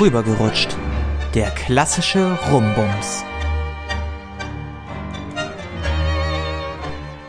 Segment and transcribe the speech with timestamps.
[0.00, 0.78] Rübergerutscht.
[1.34, 3.22] Der klassische Rumbums.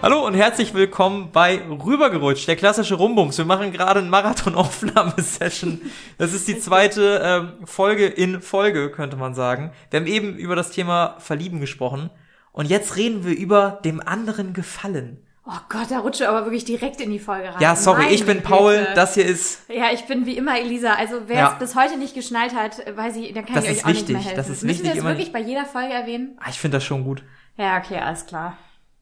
[0.01, 3.38] Hallo und herzlich willkommen bei Rübergerutscht, der klassische Rumbums.
[3.38, 5.81] Wir machen gerade eine Marathon-Aufnahmesession.
[6.17, 9.74] Das ist die zweite ähm, Folge in Folge, könnte man sagen.
[9.90, 12.10] Wir haben eben über das Thema Verlieben gesprochen.
[12.53, 15.26] Und jetzt reden wir über dem anderen Gefallen.
[15.44, 17.59] Oh Gott, da rutsche aber wirklich direkt in die Folge rein.
[17.62, 18.48] Ja, sorry, Meine ich bin Güte.
[18.49, 19.67] Paul, das hier ist.
[19.70, 20.94] Ja, ich bin wie immer Elisa.
[20.94, 21.52] Also wer Ja.
[21.53, 23.89] es bis heute nicht geschnallt hat, weiß ich, dann kann Das ich euch ist auch
[23.89, 24.38] wichtig, nicht mehr helfen.
[24.38, 26.38] das ist Müssen wichtig, wir das wirklich bei jeder Folge erwähnen?
[26.39, 27.23] Ah, ich finde das schon gut.
[27.57, 28.55] Ja, okay, alles klar.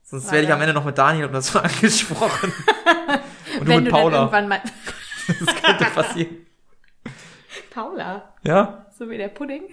[0.04, 2.54] Sonst werde ich am Ende noch mit Daniel oder so angesprochen.
[3.60, 4.18] Und du Wenn mit du dann Paula.
[4.20, 4.62] irgendwann mal...
[5.28, 6.38] Das könnte passieren.
[7.70, 9.64] Paula, Ja, so wie der Pudding?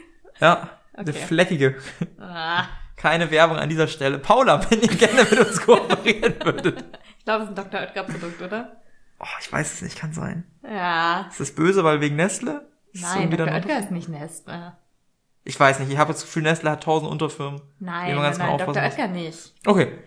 [0.41, 0.69] ja.
[0.92, 1.19] Eine Okay.
[1.27, 1.77] fleckige.
[2.19, 2.64] Ah,
[2.96, 4.18] Keine Werbung an dieser Stelle.
[4.18, 6.84] Paula, wenn ihr gerne mit uns kooperieren würdet.
[7.19, 7.80] ich glaube, es ist ein Dr.
[7.80, 8.82] Oetker-Produkt, oder?
[9.19, 10.45] Oh, ich weiß es nicht, kann sein.
[10.62, 11.27] Ja.
[11.30, 12.69] Ist das böse, weil wegen Nestle?
[12.92, 13.46] Ist Nein, Dr.
[13.46, 14.77] Oetker ist nicht Nestle.
[15.44, 17.61] Ich weiß nicht, ich habe das Gefühl, Nestle hat tausend Unterfirmen.
[17.78, 18.83] Nein, man ganz nein, genau nein, Dr.
[18.83, 19.55] Oetker nicht.
[19.64, 19.98] Okay.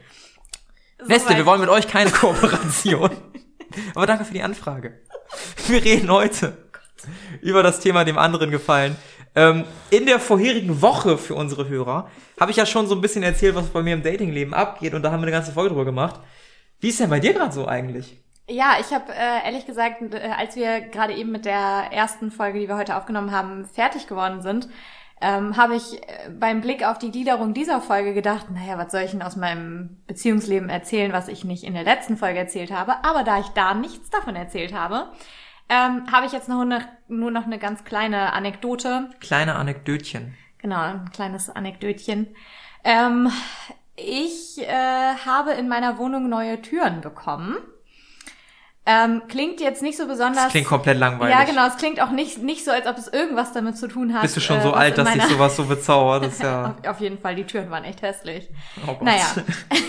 [0.99, 3.11] So Nestle, wir wollen mit euch keine Kooperation.
[3.95, 4.99] Aber danke für die Anfrage.
[5.67, 6.57] Wir reden heute
[7.41, 8.97] über das Thema dem anderen gefallen.
[9.35, 13.23] Ähm, in der vorherigen Woche für unsere Hörer habe ich ja schon so ein bisschen
[13.23, 15.85] erzählt, was bei mir im Datingleben abgeht und da haben wir eine ganze Folge drüber
[15.85, 16.19] gemacht.
[16.79, 18.17] Wie ist denn bei dir gerade so eigentlich?
[18.49, 22.59] Ja, ich habe äh, ehrlich gesagt, äh, als wir gerade eben mit der ersten Folge,
[22.59, 24.67] die wir heute aufgenommen haben, fertig geworden sind,
[25.21, 29.01] ähm, habe ich äh, beim Blick auf die Gliederung dieser Folge gedacht, naja, was soll
[29.01, 33.03] ich denn aus meinem Beziehungsleben erzählen, was ich nicht in der letzten Folge erzählt habe.
[33.03, 35.11] Aber da ich da nichts davon erzählt habe,
[35.69, 39.09] ähm, habe ich jetzt noch eine, nur noch eine ganz kleine Anekdote.
[39.19, 40.35] Kleine Anekdötchen.
[40.57, 42.27] Genau, ein kleines Anekdötchen.
[42.83, 43.31] Ähm,
[43.95, 47.57] ich äh, habe in meiner Wohnung neue Türen bekommen.
[48.91, 50.45] Ähm, klingt jetzt nicht so besonders.
[50.45, 51.35] Das klingt komplett langweilig.
[51.35, 51.67] Ja, genau.
[51.67, 54.23] Es klingt auch nicht, nicht so, als ob es irgendwas damit zu tun hat.
[54.23, 56.23] Bist du schon äh, so alt, dass dich sowas so bezaubert?
[56.23, 56.75] Das ist ja.
[56.81, 58.49] auf, auf jeden Fall, die Türen waren echt hässlich.
[58.87, 59.03] Oh Gott.
[59.03, 59.25] Naja.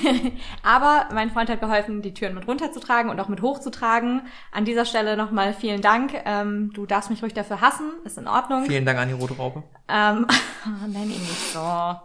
[0.62, 4.20] Aber mein Freund hat geholfen, die Türen mit runterzutragen und auch mit hochzutragen.
[4.52, 6.12] An dieser Stelle nochmal vielen Dank.
[6.26, 7.92] Ähm, du darfst mich ruhig dafür hassen.
[8.04, 8.66] Ist in Ordnung.
[8.66, 9.62] Vielen Dank an die rote Raupe.
[9.88, 10.26] Ähm,
[10.88, 11.96] nenn ihn nicht so.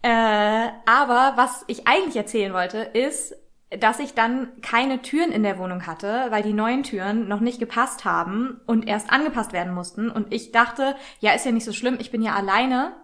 [0.00, 3.34] Äh, aber was ich eigentlich erzählen wollte, ist,
[3.70, 7.58] dass ich dann keine Türen in der Wohnung hatte, weil die neuen Türen noch nicht
[7.58, 10.08] gepasst haben und erst angepasst werden mussten.
[10.08, 12.94] Und ich dachte, ja, ist ja nicht so schlimm, ich bin ja alleine,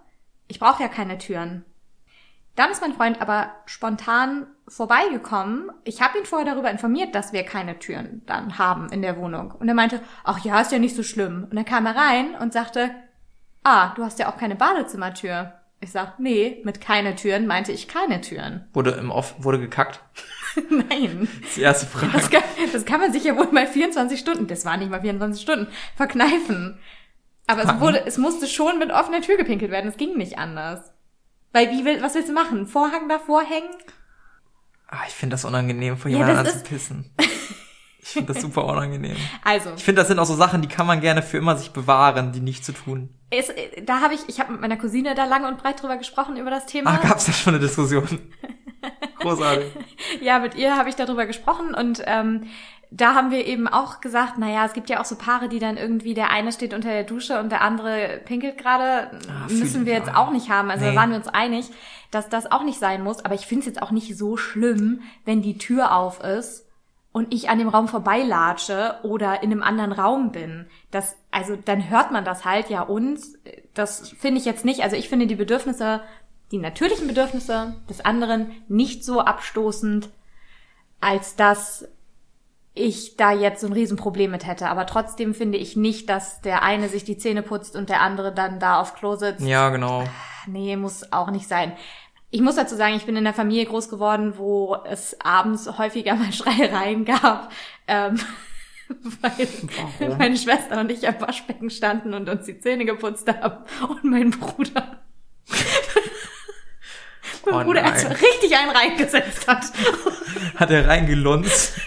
[0.47, 1.65] ich brauche ja keine Türen.
[2.55, 5.71] Dann ist mein Freund aber spontan vorbeigekommen.
[5.85, 9.53] Ich habe ihn vorher darüber informiert, dass wir keine Türen dann haben in der Wohnung.
[9.53, 11.47] Und er meinte, ach ja, ist ja nicht so schlimm.
[11.51, 12.91] Und dann kam er rein und sagte,
[13.65, 15.55] ah, du hast ja auch keine Badezimmertür.
[15.81, 18.69] Ich sag, nee, mit keine Türen meinte ich keine Türen.
[18.75, 20.01] Wurde im Off, wurde gekackt.
[20.71, 21.29] Nein.
[21.41, 22.13] Das ist die erste Frage.
[22.13, 22.43] Das kann,
[22.73, 25.67] das kann man sich ja wohl mal 24 Stunden, das waren nicht mal 24 Stunden,
[25.97, 26.79] verkneifen.
[27.47, 30.93] Aber es wurde, es musste schon mit offener Tür gepinkelt werden, es ging nicht anders.
[31.53, 32.67] Weil wie will, was willst du machen?
[32.67, 33.69] Vorhang davor hängen?
[34.89, 37.11] Ah, ich finde das unangenehm, vor Ja, jemandem das anzupissen.
[38.05, 39.17] Ich finde das super unangenehm.
[39.45, 41.71] Also, Ich finde, das sind auch so Sachen, die kann man gerne für immer sich
[41.71, 43.11] bewahren, die nicht zu tun.
[43.31, 43.53] es,
[43.87, 46.51] da habe ich, ich habe mit meiner Cousine da lange und breit drüber gesprochen über
[46.51, 46.91] das Thema.
[46.91, 48.19] Ah, gab's da schon eine Diskussion?
[49.21, 49.73] Großartig.
[50.21, 52.45] Ja, mit ihr habe ich darüber gesprochen und ähm,
[52.91, 55.79] da haben wir eben auch gesagt, naja, es gibt ja auch so Paare, die dann
[55.79, 59.11] irgendwie, der eine steht unter der Dusche und der andere pinkelt gerade.
[59.29, 60.71] Ah, Müssen wir jetzt auch nicht haben.
[60.71, 60.97] Also da Nee.
[60.97, 61.71] waren wir uns einig,
[62.11, 63.25] dass das auch nicht sein muss.
[63.25, 66.67] Aber ich finde es jetzt auch nicht so schlimm, wenn die Tür auf ist
[67.13, 70.67] und ich an dem Raum vorbeilatsche oder in einem anderen Raum bin.
[70.91, 73.21] Das, also dann hört man das halt, ja und
[73.73, 74.83] das finde ich jetzt nicht.
[74.83, 76.03] Also ich finde die Bedürfnisse,
[76.53, 80.11] die natürlichen Bedürfnisse des anderen nicht so abstoßend,
[81.01, 81.89] als dass
[82.75, 84.69] ich da jetzt so ein Riesenproblem mit hätte.
[84.69, 88.33] Aber trotzdem finde ich nicht, dass der eine sich die Zähne putzt und der andere
[88.33, 89.43] dann da auf Klo sitzt.
[89.43, 90.05] Ja, genau.
[90.47, 91.73] Nee, muss auch nicht sein.
[92.31, 96.15] Ich muss dazu sagen, ich bin in einer Familie groß geworden, wo es abends häufiger
[96.15, 97.51] mal Schreiereien gab,
[97.87, 98.19] ähm,
[99.21, 99.49] weil
[100.01, 100.19] Warum?
[100.19, 104.31] meine Schwester und ich am Waschbecken standen und uns die Zähne geputzt haben und mein
[104.31, 105.03] Bruder
[107.47, 109.65] mein Oh Bruder erstmal richtig einen reingesetzt hat.
[110.57, 111.75] Hat er reingelunzt.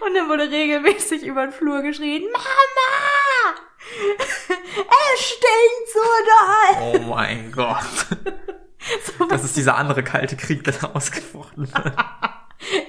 [0.00, 2.44] Und dann wurde regelmäßig über den Flur geschrien, Mama!
[5.14, 6.94] Es stinkt so doll!
[6.94, 7.84] Oh mein Gott.
[9.30, 11.94] Das ist dieser andere kalte Krieg, der da ausgebrochen wird.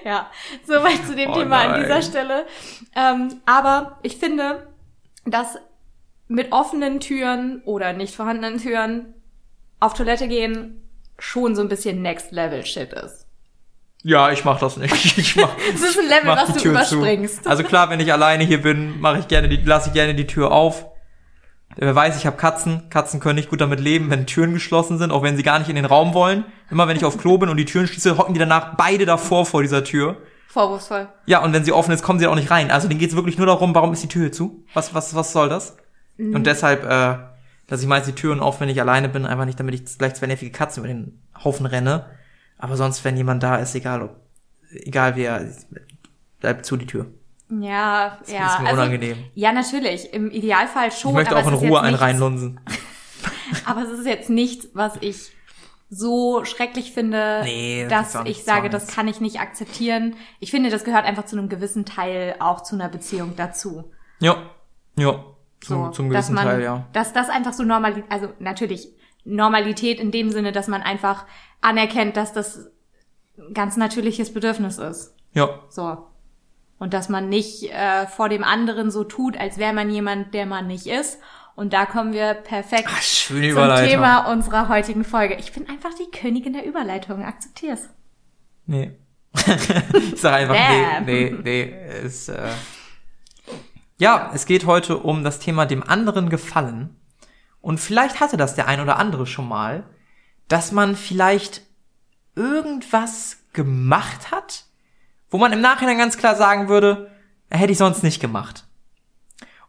[0.04, 0.30] Ja,
[0.66, 1.81] soweit zu dem Oh Thema an nein.
[1.81, 2.48] dieser Stelle.
[2.95, 4.68] Ähm, aber ich finde,
[5.25, 5.57] dass
[6.28, 9.13] mit offenen Türen oder nicht vorhandenen Türen
[9.80, 10.81] auf Toilette gehen
[11.19, 13.25] schon so ein bisschen Next Level Shit ist.
[14.04, 14.94] Ja, ich mach das nicht.
[15.18, 16.95] Ich mach, Das ist ein Level, was du Tür zu.
[16.98, 17.48] überspringst.
[17.48, 19.74] Also klar, wenn ich alleine hier bin, mache ich gerne die, also klar, wenn ich
[19.74, 20.86] alleine hier bin, mache ich gerne die, lasse ich gerne die Tür auf.
[21.77, 22.89] Wer weiß, ich habe Katzen.
[22.89, 25.69] Katzen können nicht gut damit leben, wenn Türen geschlossen sind, auch wenn sie gar nicht
[25.69, 26.45] in den Raum wollen.
[26.69, 29.45] Immer wenn ich auf Klo bin und die Türen schließe, hocken die danach beide davor
[29.45, 30.18] vor dieser Tür.
[30.48, 31.10] Vorwurfsvoll.
[31.25, 32.71] Ja, und wenn sie offen ist, kommen sie auch nicht rein.
[32.71, 34.63] Also denen geht's wirklich nur darum, warum ist die Tür zu?
[34.74, 35.75] Was, was, was soll das?
[36.18, 36.36] Mhm.
[36.36, 37.18] Und deshalb, äh,
[37.67, 40.13] dass ich meist die Türen auf, wenn ich alleine bin, einfach nicht, damit ich gleich
[40.15, 42.06] zwei nervige Katzen über den Haufen renne.
[42.57, 44.15] Aber sonst, wenn jemand da ist, egal ob,
[44.71, 45.45] egal wer,
[46.39, 47.07] bleibt zu die Tür.
[47.50, 48.47] Ja, ja.
[48.53, 49.17] ist mir also, unangenehm.
[49.35, 50.13] Ja, natürlich.
[50.13, 51.12] Im Idealfall schon.
[51.12, 52.59] Ich möchte aber auch in Ruhe einen nichts- reinlunsen.
[53.65, 55.31] Aber es ist jetzt nichts, was ich
[55.89, 60.15] so schrecklich finde, Nee, das dass nicht- ich sage, das das kann ich nicht akzeptieren.
[60.39, 63.91] Ich finde, das gehört einfach zu einem gewissen Teil auch zu einer Beziehung dazu.
[64.19, 64.38] Ja,
[64.97, 65.23] ja,
[65.62, 66.86] zum, So, zum dass gewissen man, Teil, ja.
[66.94, 68.90] Dass das einfach so normal, also natürlich
[69.24, 71.25] Normalität in dem Sinne, dass man einfach
[71.62, 72.72] anerkennt, dass das
[73.38, 75.16] ein ganz natürliches Bedürfnis ist.
[75.34, 76.07] Ja, So.
[76.78, 80.46] Und dass man nicht äh, vor dem anderen so tut, als wäre man jemand, der
[80.46, 81.19] man nicht ist.
[81.56, 83.88] Und da kommen wir perfekt Ach, zum.
[83.88, 85.36] Thema unserer heutigen Folge.
[85.36, 87.24] Ich bin einfach die Königin der Überleitung.
[87.24, 87.90] Akzeptier's.
[88.66, 88.92] Nee.
[89.34, 89.44] ich
[90.19, 91.06] sag einfach, nee, Damn.
[91.06, 92.50] nee, nee, ist, äh
[93.97, 96.95] Ja, es geht heute um das Thema dem anderen gefallen.
[97.62, 99.86] Und vielleicht hatte das der ein oder andere schon mal,
[100.47, 101.62] dass man vielleicht
[102.36, 104.65] irgendwas gemacht hat,
[105.30, 107.09] wo man im Nachhinein ganz klar sagen würde,
[107.50, 108.65] hätte ich sonst nicht gemacht.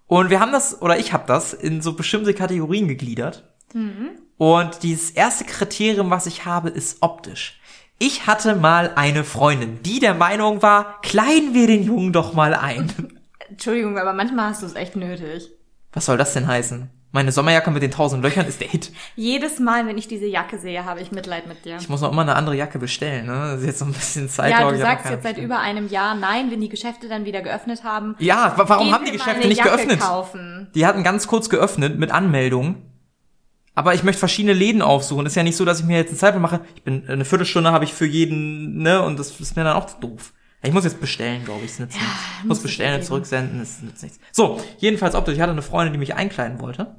[0.08, 3.55] Und wir haben das, oder ich habe das, in so bestimmte Kategorien gegliedert.
[4.38, 7.61] Und dieses erste Kriterium, was ich habe, ist optisch.
[7.99, 12.55] Ich hatte mal eine Freundin, die der Meinung war, kleiden wir den Jungen doch mal
[12.55, 13.15] ein.
[13.56, 15.49] Entschuldigung, aber manchmal hast du es echt nötig.
[15.93, 16.91] Was soll das denn heißen?
[17.12, 18.93] Meine Sommerjacke mit den tausend Löchern ist der Hit.
[19.14, 21.76] Jedes Mal, wenn ich diese Jacke sehe, habe ich Mitleid mit dir.
[21.81, 23.53] Ich muss noch immer eine andere Jacke bestellen, ne?
[23.53, 24.50] Das ist jetzt so ein bisschen Zeit.
[24.50, 27.85] Ja, du sagst jetzt seit über einem Jahr nein, wenn die Geschäfte dann wieder geöffnet
[27.85, 28.14] haben.
[28.19, 30.00] Ja, wa- warum haben die Geschäfte nicht Jacke geöffnet?
[30.00, 30.67] Kaufen.
[30.75, 32.82] Die hatten ganz kurz geöffnet mit Anmeldung.
[33.75, 35.25] Aber ich möchte verschiedene Läden aufsuchen.
[35.25, 36.61] Ist ja nicht so, dass ich mir jetzt einen Zeitplan mache.
[36.75, 39.02] Ich bin eine Viertelstunde habe ich für jeden, ne?
[39.02, 40.32] Und das ist mir dann auch doof.
[40.66, 41.72] Ich muss jetzt bestellen, glaube ich.
[41.72, 42.14] Es nützt nichts.
[42.40, 43.60] Ich muss bestellen und zurücksenden.
[43.60, 44.18] Es nützt nichts.
[44.32, 45.34] So, jedenfalls optisch.
[45.34, 46.96] Ich hatte eine Freundin, die mich einkleiden wollte.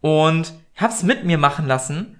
[0.00, 2.16] Und hab's mit mir machen lassen.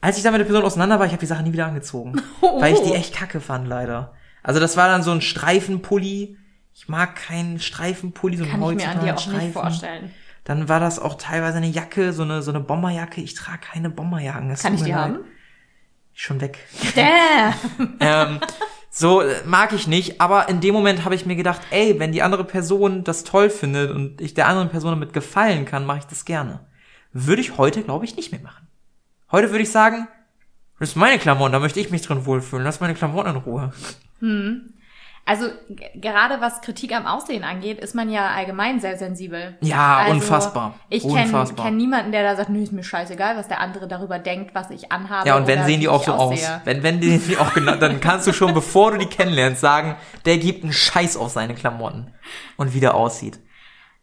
[0.00, 2.20] Als ich dann mit der Person auseinander war, ich habe die Sache nie wieder angezogen.
[2.40, 2.60] Oh.
[2.60, 4.12] Weil ich die echt kacke fand, leider.
[4.42, 6.36] Also das war dann so ein Streifenpulli.
[6.74, 9.52] Ich mag keinen Streifenpulli, so einen Kann ich mir an dir auch horizontalen nicht Streifen.
[9.52, 10.10] vorstellen.
[10.44, 13.22] Dann war das auch teilweise eine Jacke, so eine, so eine Bomberjacke.
[13.22, 14.50] Ich trage keine Bomberjacken.
[14.50, 15.00] Das Kann ich die leid.
[15.00, 15.18] haben?
[16.12, 16.58] Schon weg.
[16.94, 17.96] Damn.
[18.00, 18.40] ähm,
[18.96, 20.20] so äh, mag ich nicht.
[20.20, 23.50] Aber in dem Moment habe ich mir gedacht, ey, wenn die andere Person das toll
[23.50, 26.60] findet und ich der anderen Person damit gefallen kann, mache ich das gerne.
[27.12, 28.68] Würde ich heute, glaube ich, nicht mehr machen.
[29.32, 30.06] Heute würde ich sagen,
[30.78, 32.64] das ist meine Klamotten, da möchte ich mich drin wohlfühlen.
[32.64, 33.72] Lass meine Klamotten in Ruhe.
[35.26, 35.46] Also
[35.94, 39.56] gerade was Kritik am Aussehen angeht, ist man ja allgemein sehr sensibel.
[39.62, 40.74] Ja, also, unfassbar.
[40.90, 44.18] Ich kenne kenn niemanden, der da sagt, nö, ist mir scheißegal, was der andere darüber
[44.18, 45.26] denkt, was ich anhabe.
[45.26, 46.56] Ja, und wenn sehen die auch so aussehe.
[46.56, 46.60] aus.
[46.64, 49.96] Wenn, wenn die die auch genau, dann kannst du schon, bevor du die kennenlernst, sagen,
[50.26, 52.12] der gibt einen Scheiß auf seine Klamotten.
[52.56, 53.38] Und wie der aussieht.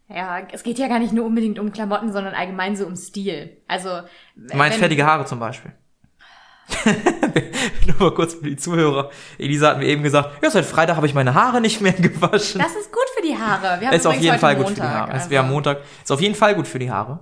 [0.08, 3.58] Ja, es geht ja gar nicht nur unbedingt um Klamotten, sondern allgemein so um Stil.
[3.68, 3.88] Also
[4.34, 5.72] Du meinst wenn- fertige Haare zum Beispiel.
[7.86, 9.10] Nur mal kurz für die Zuhörer.
[9.38, 12.60] Elisa hat mir eben gesagt, ja, seit Freitag habe ich meine Haare nicht mehr gewaschen.
[12.60, 13.80] Das ist gut für die Haare.
[13.80, 15.12] Wir haben ist auf jeden Fall gut Montag, für die Haare.
[15.12, 15.30] also.
[15.30, 15.78] Wir haben Montag.
[16.02, 17.20] Ist auf jeden Fall gut für die Haare.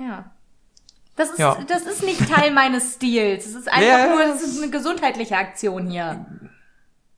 [0.00, 0.30] Ja.
[1.16, 1.58] Das ist, Ja.
[1.68, 3.44] das ist nicht Teil meines Stils.
[3.46, 6.24] Es ist einfach Ja, nur, ja, es ist eine gesundheitliche Aktion hier.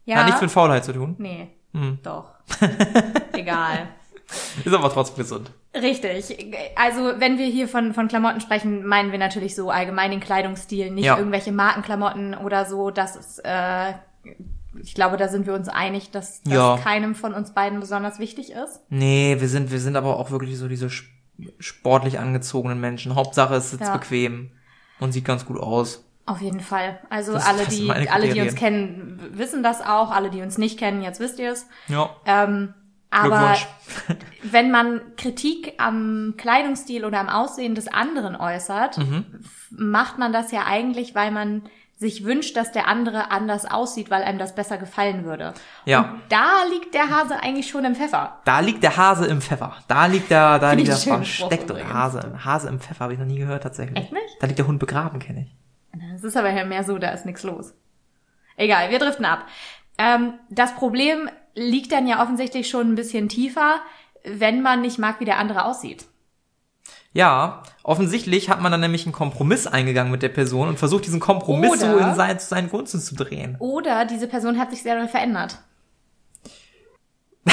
[0.05, 0.16] Ja.
[0.16, 1.14] Hat nichts mit Faulheit zu tun.
[1.19, 1.49] nee.
[1.75, 2.00] Hm.
[2.02, 2.33] Doch.
[3.33, 3.88] Egal.
[4.62, 5.50] Ist aber trotzdem gesund.
[5.75, 6.55] Richtig.
[6.76, 10.91] Also, wenn wir hier von, von Klamotten sprechen, meinen wir natürlich so allgemein den Kleidungsstil,
[10.91, 11.17] nicht Ja.
[11.17, 12.91] irgendwelche Markenklamotten oder so.
[12.91, 13.95] Das ist, äh,
[14.83, 16.76] ich glaube, da sind wir uns einig, dass das Ja.
[16.83, 18.81] keinem von uns beiden besonders wichtig ist.
[18.91, 21.09] Nee, wir sind, wir sind aber auch wirklich so diese sp-
[21.59, 23.14] sportlich angezogenen Menschen.
[23.14, 23.97] Hauptsache es sitzt Ja.
[23.97, 24.52] bequem
[25.00, 26.05] und sieht ganz gut aus.
[26.26, 27.00] Auf jeden Fall.
[27.11, 30.11] Also Das- alle, die, alle, die uns kennen, wissen das auch.
[30.11, 31.67] Alle, die uns nicht kennen, jetzt wisst ihr es.
[31.88, 32.11] Ja.
[32.26, 32.75] Ähm,
[33.12, 33.57] aber
[34.42, 39.25] wenn man Kritik am Kleidungsstil oder am Aussehen des anderen äußert, Mhm.
[39.71, 41.62] macht man das ja eigentlich, weil man
[41.97, 45.54] sich wünscht, dass der andere anders aussieht, weil einem das besser gefallen würde.
[45.85, 46.00] Ja.
[46.00, 48.40] Und da liegt der Hase eigentlich schon im Pfeffer.
[48.45, 49.76] Da liegt der Hase im Pfeffer.
[49.87, 51.92] Da liegt der, da Finde liegt der versteckte übrigens.
[51.92, 52.33] Hase.
[52.45, 53.97] Hase im Pfeffer habe ich noch nie gehört tatsächlich.
[53.97, 54.37] Echt nicht?
[54.40, 55.57] Da liegt der Hund begraben, kenne ich.
[56.16, 57.73] Es ist aber ja mehr so, da ist nichts los.
[58.57, 59.47] Egal, wir driften ab.
[59.97, 63.80] Ähm, das Problem liegt dann ja offensichtlich schon ein bisschen tiefer,
[64.25, 66.06] wenn man nicht mag, wie der andere aussieht.
[67.14, 71.21] Ja, offensichtlich hat man dann nämlich einen Kompromiss eingegangen mit der Person und versucht, diesen
[71.21, 73.56] Kompromiss so Oder- in sein, zu seinen Gunsten zu drehen.
[73.59, 75.59] Oder diese Person hat sich sehr doll verändert.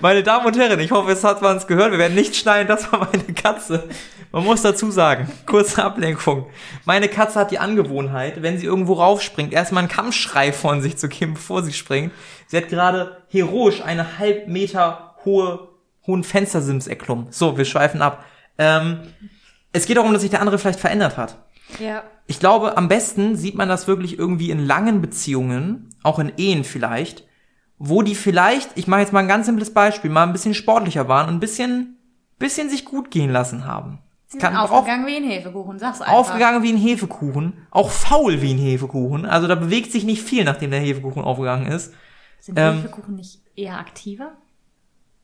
[0.00, 1.92] Meine Damen und Herren, ich hoffe, es hat man es gehört.
[1.92, 3.88] Wir werden nicht schneiden, das war meine Katze.
[4.32, 6.46] Man muss dazu sagen, kurze Ablenkung.
[6.84, 11.08] Meine Katze hat die Angewohnheit, wenn sie irgendwo raufspringt, erstmal einen Kampfschrei von sich zu
[11.08, 12.12] geben, bevor sie springt.
[12.48, 15.68] Sie hat gerade heroisch eine halb Meter hohe,
[16.06, 17.26] hohen Fenstersims erklommen.
[17.30, 18.24] So, wir schweifen ab.
[18.56, 19.00] Ähm,
[19.72, 21.36] es geht darum, dass sich der andere vielleicht verändert hat.
[21.78, 22.02] Ja.
[22.26, 26.64] Ich glaube, am besten sieht man das wirklich irgendwie in langen Beziehungen, auch in Ehen
[26.64, 27.24] vielleicht,
[27.78, 31.06] wo die vielleicht, ich mache jetzt mal ein ganz simples Beispiel, mal ein bisschen sportlicher
[31.06, 31.98] waren und ein bisschen,
[32.38, 33.98] bisschen sich gut gehen lassen haben.
[34.38, 36.14] Kann drauf, Aufgegangen wie ein Hefekuchen, sag's einfach.
[36.14, 39.24] aufgegangen wie ein Hefekuchen, auch faul wie ein Hefekuchen.
[39.24, 41.94] Also da bewegt sich nicht viel, nachdem der Hefekuchen aufgegangen ist.
[42.40, 44.32] Sind Ähm, Hefekuchen nicht eher aktiver?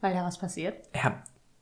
[0.01, 0.87] Weil da was passiert?
[0.93, 1.17] Ich habe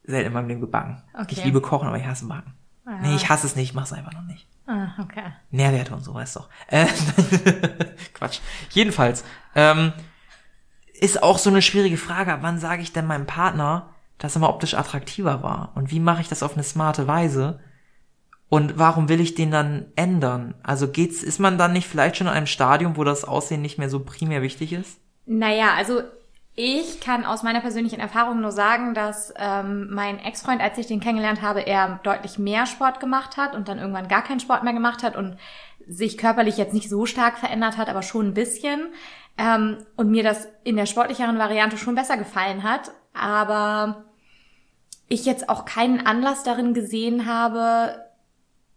[0.04, 1.02] selten in meinem Leben gebacken.
[1.14, 1.26] Okay.
[1.30, 2.54] Ich liebe Kochen, aber ich hasse Backen.
[2.84, 2.98] Ah.
[3.00, 4.48] Nee, ich hasse es nicht, ich mach's einfach noch nicht.
[4.66, 5.32] Ah, okay.
[5.50, 6.48] Nährwerte und so, weißt doch.
[6.68, 6.86] Äh,
[8.14, 8.40] Quatsch.
[8.70, 9.92] Jedenfalls, ähm,
[10.94, 14.40] ist auch so eine schwierige Frage, ab wann sage ich denn meinem Partner, dass er
[14.40, 15.72] mal optisch attraktiver war?
[15.74, 17.60] Und wie mache ich das auf eine smarte Weise?
[18.48, 20.54] Und warum will ich den dann ändern?
[20.62, 23.78] Also geht's, ist man dann nicht vielleicht schon in einem Stadium, wo das Aussehen nicht
[23.78, 24.98] mehr so primär wichtig ist?
[25.38, 26.02] Naja, also
[26.54, 31.00] ich kann aus meiner persönlichen Erfahrung nur sagen, dass ähm, mein Ex-Freund, als ich den
[31.00, 34.74] kennengelernt habe, er deutlich mehr Sport gemacht hat und dann irgendwann gar keinen Sport mehr
[34.74, 35.38] gemacht hat und
[35.88, 38.92] sich körperlich jetzt nicht so stark verändert hat, aber schon ein bisschen.
[39.38, 42.90] Ähm, und mir das in der sportlicheren Variante schon besser gefallen hat.
[43.14, 44.04] Aber
[45.08, 48.04] ich jetzt auch keinen Anlass darin gesehen habe,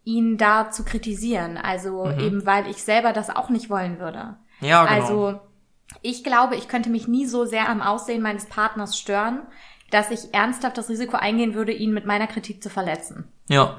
[0.05, 1.57] ihn da zu kritisieren.
[1.57, 4.38] Also eben, weil ich selber das auch nicht wollen würde.
[4.62, 5.01] Ja, genau.
[5.01, 5.39] Also
[6.01, 9.41] ich glaube, ich könnte mich nie so sehr am Aussehen meines Partners stören,
[9.91, 13.31] dass ich ernsthaft das Risiko eingehen würde, ihn mit meiner Kritik zu verletzen.
[13.47, 13.77] ja.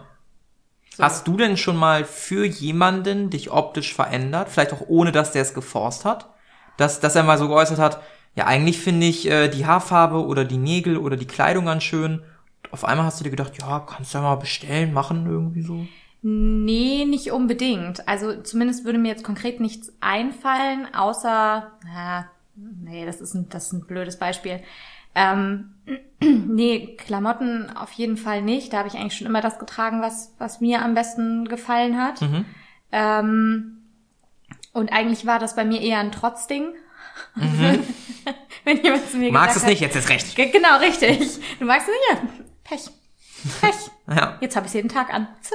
[0.96, 1.02] So.
[1.02, 4.48] Hast du denn schon mal für jemanden dich optisch verändert?
[4.48, 6.30] Vielleicht auch ohne, dass der es geforst hat?
[6.78, 8.00] Dass, dass er mal so geäußert hat,
[8.34, 12.22] ja, eigentlich finde ich äh, die Haarfarbe oder die Nägel oder die Kleidung ganz schön.
[12.70, 15.86] Auf einmal hast du dir gedacht, ja, kannst du ja mal bestellen, machen irgendwie so.
[16.28, 18.08] Nee, nicht unbedingt.
[18.08, 23.66] Also zumindest würde mir jetzt konkret nichts einfallen, außer, na, nee, das ist ein, das
[23.66, 24.60] ist ein blödes Beispiel.
[25.14, 25.74] Ähm,
[26.20, 28.72] nee, Klamotten auf jeden Fall nicht.
[28.72, 32.20] Da habe ich eigentlich schon immer das getragen, was, was mir am besten gefallen hat.
[32.22, 32.44] Mhm.
[32.90, 33.78] Ähm,
[34.72, 36.74] und eigentlich war das bei mir eher ein Trotzding.
[38.64, 39.34] Wenn jemand zu mir Mhm.
[39.34, 40.34] Magst es nicht, jetzt ist recht.
[40.34, 41.18] Ge- Genau, richtig.
[41.60, 42.04] Du magst es nicht?
[42.10, 42.28] Ja,
[42.64, 42.90] Pech.
[43.60, 43.90] Pech.
[44.14, 44.38] Ja.
[44.40, 45.26] Jetzt habe ich jeden Tag an.
[45.40, 45.54] Zö.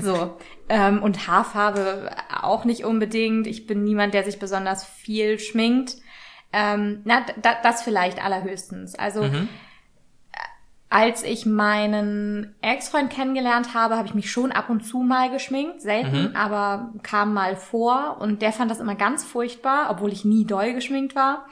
[0.00, 0.36] So.
[0.68, 2.10] Ähm, und Haarfarbe
[2.42, 3.46] auch nicht unbedingt.
[3.46, 5.96] Ich bin niemand, der sich besonders viel schminkt.
[6.52, 8.94] Ähm, na, da, das vielleicht allerhöchstens.
[8.94, 9.48] Also Mhm.
[10.90, 15.82] als ich meinen Ex-Freund kennengelernt habe, habe ich mich schon ab und zu mal geschminkt.
[15.82, 16.36] Selten, Mhm.
[16.36, 18.18] aber kam mal vor.
[18.20, 21.46] Und der fand das immer ganz furchtbar, obwohl ich nie doll geschminkt war.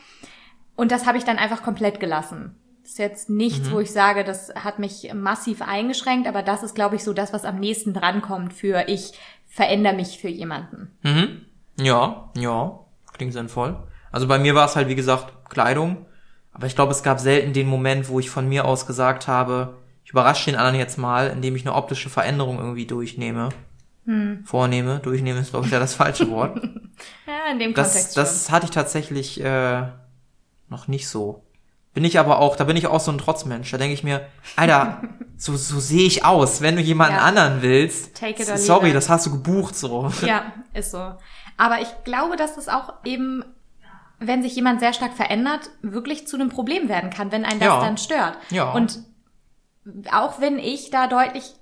[0.76, 2.56] Und das habe ich dann einfach komplett gelassen.
[2.92, 3.72] Das ist jetzt nichts, Mhm.
[3.72, 7.32] wo ich sage, das hat mich massiv eingeschränkt, aber das ist, glaube ich, so das,
[7.32, 9.14] was am nächsten drankommt für ich
[9.46, 10.90] verändere mich für jemanden.
[11.02, 11.46] Mhm.
[11.82, 12.78] Ja, ja,
[13.14, 13.82] klingt sinnvoll.
[14.10, 16.04] Also bei mir war es halt, wie gesagt, Kleidung.
[16.52, 19.78] Aber ich glaube, es gab selten den Moment, wo ich von mir aus gesagt habe,
[20.04, 23.48] ich überrasche den anderen jetzt mal, indem ich eine optische Veränderung irgendwie durchnehme.
[24.04, 24.42] Hm.
[24.44, 24.98] Vornehme.
[24.98, 26.60] Durchnehme ist, glaube ich, ja das falsche Wort.
[27.26, 29.84] Ja, in dem Das, Kontext das hatte ich tatsächlich äh,
[30.68, 31.42] noch nicht so.
[31.94, 33.70] Bin ich aber auch, da bin ich auch so ein Trotzmensch.
[33.70, 35.02] Da denke ich mir, Alter,
[35.36, 36.60] so, so sehe ich aus.
[36.62, 37.22] Wenn du jemanden Ja.
[37.22, 38.94] anderen willst, Take it or leave sorry, it.
[38.96, 40.10] das hast du gebucht so.
[40.22, 41.14] Ja, ist so.
[41.58, 43.44] Aber ich glaube, dass das auch eben,
[44.18, 47.66] wenn sich jemand sehr stark verändert, wirklich zu einem Problem werden kann, wenn einen das
[47.68, 47.80] Ja.
[47.80, 48.36] dann stört.
[48.50, 48.72] Ja.
[48.72, 49.00] Und
[50.12, 51.52] auch wenn ich da deutlich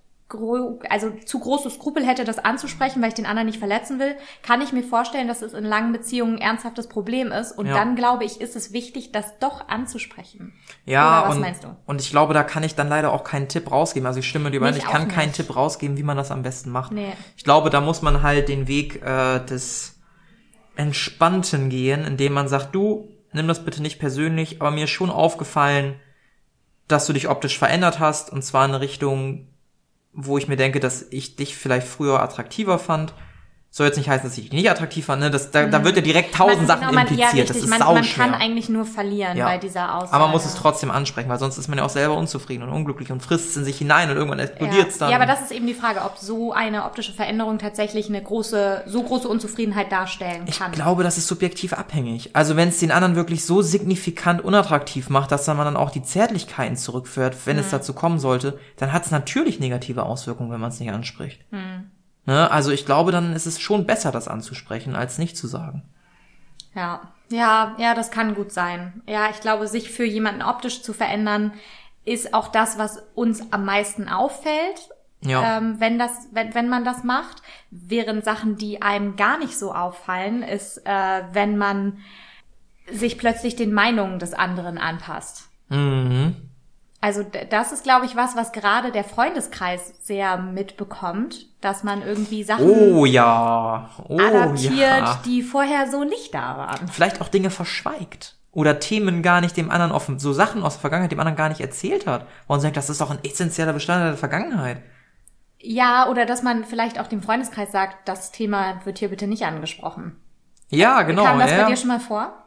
[0.88, 4.60] also zu große Skrupel hätte, das anzusprechen, weil ich den anderen nicht verletzen will, kann
[4.62, 7.52] ich mir vorstellen, dass es in langen Beziehungen ein ernsthaftes Problem ist.
[7.52, 7.75] Und Ja.
[7.75, 10.52] dann glaube ich, ist es wichtig, das doch anzusprechen.
[10.87, 11.76] Ja, Oder was und, meinst du?
[11.87, 14.06] und ich glaube, da kann ich dann leider auch keinen Tipp rausgeben.
[14.06, 15.37] Also ich stimme dir überein, Ich kann auch keinen nicht.
[15.37, 16.92] Tipp rausgeben, wie man das am besten macht.
[16.92, 17.12] Nee.
[17.37, 19.99] Ich glaube, da muss man halt den Weg äh, des
[20.76, 25.10] Entspannten gehen, indem man sagt, du, nimm das bitte nicht persönlich, aber mir ist schon
[25.10, 25.96] aufgefallen,
[26.88, 29.46] dass du dich optisch verändert hast, und zwar in eine Richtung,
[30.12, 33.14] wo ich mir denke, dass ich dich vielleicht früher attraktiver fand.
[33.72, 35.30] Soll jetzt nicht heißen, dass ich dich nicht attraktiv fand, ne?
[35.30, 37.34] Das, da, da wird ja direkt tausend Man- Sachen genau, man- impliziert.
[37.34, 39.44] Ja, das ist man, man kann eigentlich nur verlieren Ja.
[39.46, 40.12] bei dieser Aussage.
[40.12, 42.70] Aber man muss es trotzdem ansprechen, weil sonst ist man ja auch selber unzufrieden und
[42.70, 44.46] unglücklich und frisst es in sich hinein und irgendwann ja.
[44.46, 45.10] explodiert's dann.
[45.10, 48.82] ja, aber das ist eben die Frage, ob so eine optische Veränderung tatsächlich eine große,
[48.86, 50.72] so große Unzufriedenheit darstellen ich kann.
[50.72, 52.34] glaube, das ist subjektiv abhängig.
[52.34, 55.90] Also wenn es den anderen wirklich so signifikant unattraktiv macht, dass dann man dann auch
[55.90, 57.62] die Zärtlichkeiten zurückführt, wenn Mhm.
[57.62, 61.40] es dazu kommen sollte, dann hat es natürlich negative Auswirkungen, wenn man es nicht anspricht.
[61.52, 61.90] Mhm.
[62.30, 62.49] Ne?
[62.49, 65.82] Also ich glaube, dann ist es schon besser, das anzusprechen, als nicht zu sagen.
[66.76, 69.02] Ja, ja, ja, das kann gut sein.
[69.08, 71.52] Ja, ich glaube, sich für jemanden optisch zu verändern,
[72.04, 74.90] ist auch das, was uns am meisten auffällt,
[75.22, 75.58] Ja.
[75.58, 77.42] ähm, wenn das, wenn, wenn man das macht.
[77.72, 81.99] Während Sachen, die einem gar nicht so auffallen, ist, äh, wenn man
[82.92, 85.49] sich plötzlich den Meinungen des anderen anpasst.
[85.68, 86.37] Mhm.
[87.02, 92.45] Also das ist, glaube ich, was, was gerade der Freundeskreis sehr mitbekommt, dass man irgendwie
[92.45, 93.88] Sachen Oh ja.
[94.07, 95.23] Oh adaptiert, ja.
[95.25, 96.88] die vorher so nicht da waren.
[96.88, 98.37] Vielleicht auch Dinge verschweigt.
[98.52, 101.49] Oder Themen gar nicht dem anderen offen, so Sachen aus der Vergangenheit dem anderen gar
[101.49, 102.26] nicht erzählt hat.
[102.47, 104.83] Wo man sagt, das ist doch ein essentieller Bestandteil der Vergangenheit.
[105.59, 109.45] Ja, oder dass man vielleicht auch dem Freundeskreis sagt, das Thema wird hier bitte nicht
[109.45, 110.16] angesprochen.
[110.69, 111.25] Ja, genau.
[111.25, 111.62] Kam das ja.
[111.62, 112.39] bei dir schon mal vor?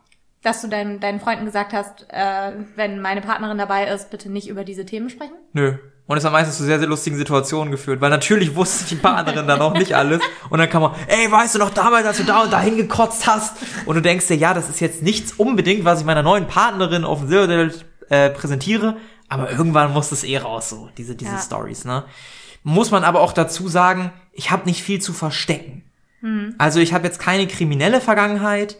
[0.44, 4.48] Dass du deinen, deinen Freunden gesagt hast, äh, wenn meine Partnerin dabei ist, bitte nicht
[4.50, 5.34] über diese Themen sprechen?
[5.54, 5.78] Nö.
[6.06, 9.48] Und es hat meistens zu sehr, sehr lustigen Situationen geführt, weil natürlich wusste die Partnerin
[9.48, 10.22] dann auch nicht alles.
[10.50, 13.26] Und dann kann man, ey, weißt du noch damals, als du da und da hingekotzt
[13.26, 13.56] hast?
[13.86, 17.06] Und du denkst dir, ja, das ist jetzt nichts unbedingt, was ich meiner neuen Partnerin
[17.06, 18.98] auf dem Silbertablett äh, präsentiere,
[19.30, 21.40] aber irgendwann muss es eh raus, so, diese, diese Ja.
[21.40, 22.04] Stories, ne?
[22.64, 25.84] Muss man aber auch dazu sagen, ich habe nicht viel zu verstecken.
[26.58, 28.78] Also ich habe jetzt keine kriminelle Vergangenheit.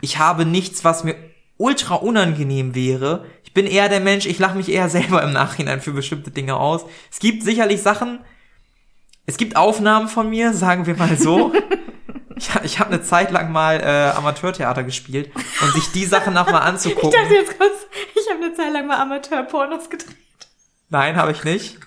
[0.00, 1.16] Ich habe nichts, was mir
[1.56, 3.24] ultra unangenehm wäre.
[3.44, 6.56] Ich bin eher der Mensch, ich lache mich eher selber im Nachhinein für bestimmte Dinge
[6.56, 6.84] aus.
[7.10, 8.20] Es gibt sicherlich Sachen,
[9.26, 11.52] es gibt Aufnahmen von mir, sagen wir mal so.
[12.36, 15.30] ich ich habe eine Zeit lang mal äh, Amateurtheater gespielt
[15.62, 17.18] und sich die Sachen nochmal anzugucken.
[17.30, 17.72] jetzt kurz,
[18.14, 20.16] ich habe eine Zeit lang mal Amateur-Pornos gedreht.
[20.88, 21.78] Nein, habe ich nicht.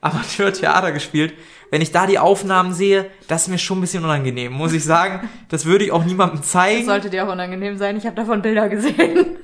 [0.00, 1.34] Amateurtheater gespielt.
[1.70, 4.84] Wenn ich da die Aufnahmen sehe, das ist mir schon ein bisschen unangenehm, muss ich
[4.84, 5.28] sagen.
[5.48, 6.86] Das würde ich auch niemandem zeigen.
[6.86, 9.36] Sollte dir auch unangenehm sein, ich habe davon Bilder gesehen.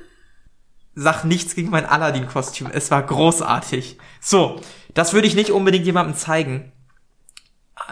[0.95, 2.69] Sag nichts gegen mein Aladdin-Kostüm.
[2.71, 3.97] Es war großartig.
[4.21, 4.59] So,
[4.93, 6.71] das würde ich nicht unbedingt jemandem zeigen.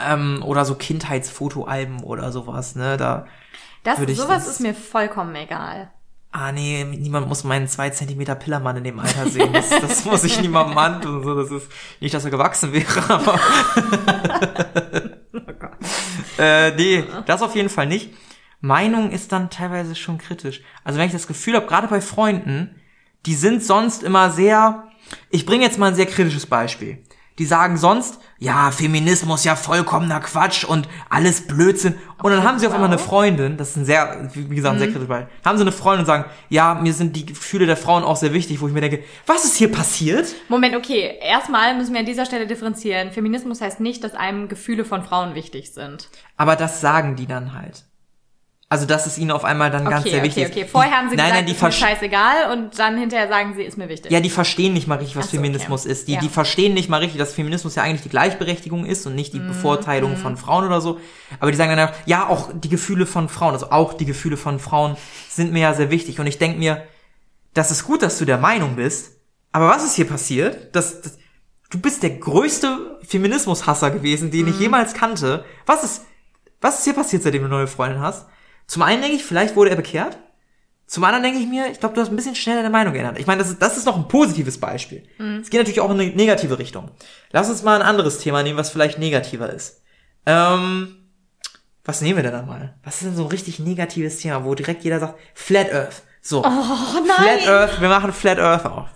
[0.01, 2.95] Ähm, oder so Kindheitsfotoalben oder sowas, ne?
[2.97, 3.27] Da.
[3.83, 5.91] Das, sowas das- ist mir vollkommen egal.
[6.35, 9.53] Ah nee, niemand muss meinen zwei Zentimeter Pillermann in dem Alter sehen.
[9.53, 11.23] Das, das muss ich niemandem antun.
[11.23, 13.39] So, das ist nicht, dass er gewachsen wäre, aber.
[16.39, 18.15] äh, nee, das auf jeden Fall nicht.
[18.61, 20.61] Meinung ist dann teilweise schon kritisch.
[20.83, 22.81] Also wenn ich das Gefühl habe, gerade bei Freunden,
[23.27, 24.87] die sind sonst immer sehr.
[25.29, 27.03] Ich bringe jetzt mal ein sehr kritisches Beispiel.
[27.39, 31.95] Die sagen sonst, ja, Feminismus ja vollkommener Quatsch und alles Blödsinn.
[32.21, 32.99] Und dann haben sie auf einmal eine.
[32.99, 35.33] Freundin, das ist ein sehr, wie gesagt, ein sehr kritisches Beispiel.
[35.43, 38.33] Haben sie eine Freundin und sagen, ja, mir sind die Gefühle der Frauen auch sehr
[38.33, 40.27] wichtig, wo ich mir denke, was ist hier passiert?
[40.47, 41.17] Moment, okay.
[41.21, 43.11] Erstmal müssen wir an dieser Stelle differenzieren.
[43.11, 46.09] Feminismus heißt nicht, dass einem Gefühle von Frauen wichtig sind.
[46.37, 47.83] Aber das sagen die dann halt.
[48.73, 50.61] Also, dass es ihnen auf einmal dann ganz Okay, sehr okay, wichtig okay.
[50.61, 50.71] ist.
[50.71, 53.61] Vorher haben sie nein, gesagt, nein, die ist mir scheißegal und dann hinterher sagen sie,
[53.61, 54.11] ist mir wichtig.
[54.11, 55.91] Ja, die verstehen nicht mal richtig, was so, Feminismus okay.
[55.91, 56.07] ist.
[56.07, 56.19] Die, Ja.
[56.21, 59.39] die verstehen nicht mal richtig, dass Feminismus ja eigentlich die Gleichberechtigung ist und nicht die
[59.41, 60.99] Mhm, Bevorteilung von Frauen oder so.
[61.39, 64.37] Aber die sagen dann auch, ja, auch die Gefühle von Frauen, also auch die Gefühle
[64.37, 64.97] von Frauen
[65.29, 66.19] sind mir ja sehr wichtig.
[66.19, 66.81] Und ich denk mir,
[67.53, 69.11] das ist gut, dass du der Meinung bist,
[69.51, 70.75] aber was ist hier passiert?
[70.75, 71.19] Das, das,
[71.69, 74.51] du bist der größte Feminismushasser gewesen, den Mhm.
[74.53, 75.45] ich jemals kannte.
[75.67, 76.05] Was ist,
[76.59, 78.25] was ist hier passiert, seitdem du eine neue Freundin hast?
[78.67, 80.17] Zum einen denke ich, vielleicht wurde er bekehrt.
[80.85, 83.17] Zum anderen denke ich mir, ich glaube, du hast ein bisschen schneller deine Meinung geändert.
[83.17, 85.03] Ich meine, das ist, das ist noch ein positives Beispiel.
[85.41, 86.91] Es geht natürlich auch in eine negative Richtung.
[87.31, 89.81] Lass uns mal ein anderes Thema nehmen, was vielleicht negativer ist.
[90.25, 90.95] Ähm,
[91.85, 92.75] was nehmen wir denn da mal?
[92.83, 96.03] Was ist denn so ein richtig negatives Thema, wo direkt jeder sagt, Flat Earth.
[96.21, 96.43] So.
[96.43, 97.39] oh nein!
[97.39, 98.89] Flat Earth, wir machen Flat Earth auf.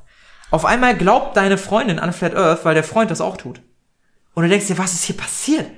[0.51, 3.61] Auf einmal glaubt deine Freundin an Flat Earth, weil der Freund das auch tut.
[4.33, 5.69] Und du denkst dir, was ist hier passiert?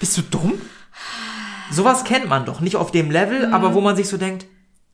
[0.00, 0.60] Bist du dumm?
[1.70, 2.60] Sowas kennt man doch.
[2.60, 4.46] Nicht auf dem Level, aber wo man sich so denkt,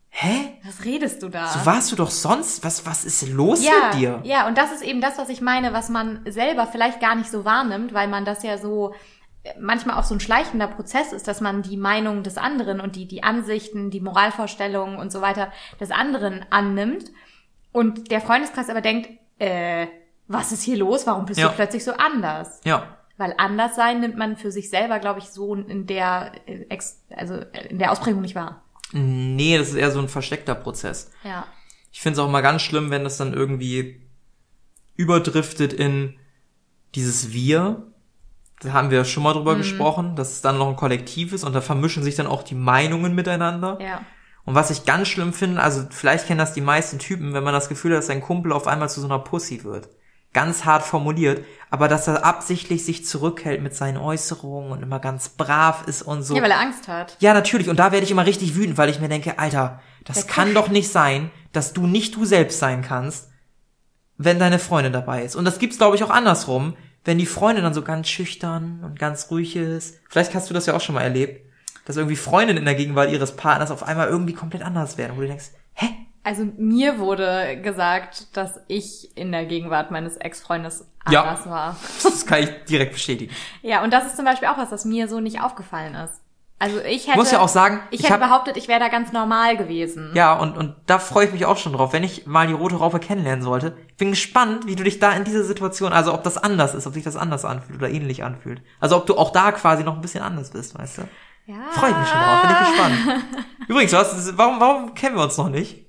[0.09, 0.53] hä?
[0.63, 1.47] Was redest du da?
[1.47, 2.63] So warst du doch sonst?
[2.63, 4.19] Was, was ist los ja, mit dir?
[4.23, 7.29] ja, und das ist eben das, was ich meine, was man selber vielleicht gar nicht
[7.29, 8.93] so wahrnimmt, weil man das ja so
[9.43, 12.95] äh, manchmal auch so ein schleichender Prozess ist, dass man die Meinung des anderen und
[12.95, 17.11] die, die Ansichten, die Moralvorstellungen und so weiter des anderen annimmt
[17.71, 19.09] und der Freundeskreis aber denkt,
[19.39, 19.87] äh,
[20.27, 21.05] was ist hier los?
[21.05, 21.49] Warum bist Ja.
[21.49, 22.61] du plötzlich so anders?
[22.63, 22.97] Ja.
[23.17, 27.01] Weil anders sein nimmt man für sich selber, glaube ich, so in der, äh, ex,
[27.15, 28.63] also äh, in der Ausprägung nicht wahr.
[28.91, 31.11] Nee, das ist eher so ein versteckter Prozess.
[31.23, 31.45] Ja.
[31.91, 34.01] Ich finde es auch mal ganz schlimm, wenn das dann irgendwie
[34.95, 36.15] überdriftet in
[36.93, 37.87] dieses Wir.
[38.61, 39.59] Da haben wir schon mal drüber Mhm.
[39.59, 42.55] gesprochen, dass es dann noch ein Kollektiv ist und da vermischen sich dann auch die
[42.55, 43.77] Meinungen miteinander.
[43.81, 44.01] Ja.
[44.45, 47.53] Und was ich ganz schlimm finde, also vielleicht kennen das die meisten Typen, wenn man
[47.53, 49.89] das Gefühl hat, dass sein Kumpel auf einmal zu so einer Pussy wird.
[50.35, 55.29] Ganz hart formuliert, aber dass er absichtlich sich zurückhält mit seinen Äußerungen und immer ganz
[55.29, 56.35] brav ist und so.
[56.35, 57.15] Ja, weil er Angst hat.
[57.21, 57.69] Ja, natürlich.
[57.69, 60.55] Und da werde ich immer richtig wütend, weil ich mir denke, Alter, das kann Kusch.
[60.55, 63.29] doch nicht sein, dass du nicht du selbst sein kannst,
[64.17, 65.37] wenn deine Freundin dabei ist.
[65.37, 68.99] Und das gibt's, glaube ich, auch andersrum, wenn die Freundin dann so ganz schüchtern und
[68.99, 69.99] ganz ruhig ist.
[70.09, 71.49] Vielleicht hast du das ja auch schon mal erlebt,
[71.85, 75.21] dass irgendwie Freundinnen in der Gegenwart ihres Partners auf einmal irgendwie komplett anders werden, wo
[75.21, 75.51] du denkst?
[76.25, 81.21] Also mir wurde gesagt, dass ich in der Gegenwart meines Ex-Freundes Ja.
[81.23, 81.75] anders war.
[82.01, 83.31] Das kann ich direkt bestätigen.
[83.61, 86.21] Ja, und das ist zum Beispiel auch was, das mir so nicht aufgefallen ist.
[86.57, 88.87] Also ich hätte, muss ja auch sagen, ich, ich hätte hab- behauptet, ich wäre da
[88.87, 90.11] ganz normal gewesen.
[90.15, 92.77] Ja, und, und da freue ich mich auch schon drauf, wenn ich mal die rote
[92.77, 93.77] Raupe kennenlernen sollte.
[93.89, 96.87] Ich bin gespannt, wie du dich da in dieser Situation, also ob das anders ist,
[96.87, 98.61] ob sich das anders anfühlt oder ähnlich anfühlt.
[98.79, 101.01] Also ob du auch da quasi noch ein bisschen anders bist, weißt du?
[101.45, 101.55] Ja.
[101.71, 103.23] Freue ich mich schon drauf, bin ich gespannt.
[103.67, 105.84] Übrigens, hast, warum, warum kennen wir uns noch nicht?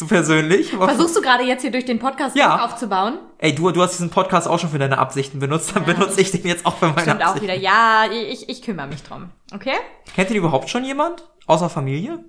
[0.00, 0.70] So persönlich?
[0.70, 2.64] Versuchst du gerade jetzt hier durch den Podcast Ja.
[2.64, 3.18] Aufzubauen?
[3.36, 6.30] Ey, du, du hast diesen Podcast auch schon für deine Absichten benutzt, dann benutze ich
[6.30, 7.48] den jetzt auch für meine Stimmt auch Absichten.
[7.48, 7.54] wieder.
[7.60, 9.28] Ja, ich, ich kümmere mich drum.
[9.54, 9.74] Okay?
[10.16, 11.28] Kennt ihr überhaupt schon jemand?
[11.46, 12.24] Außer Familie?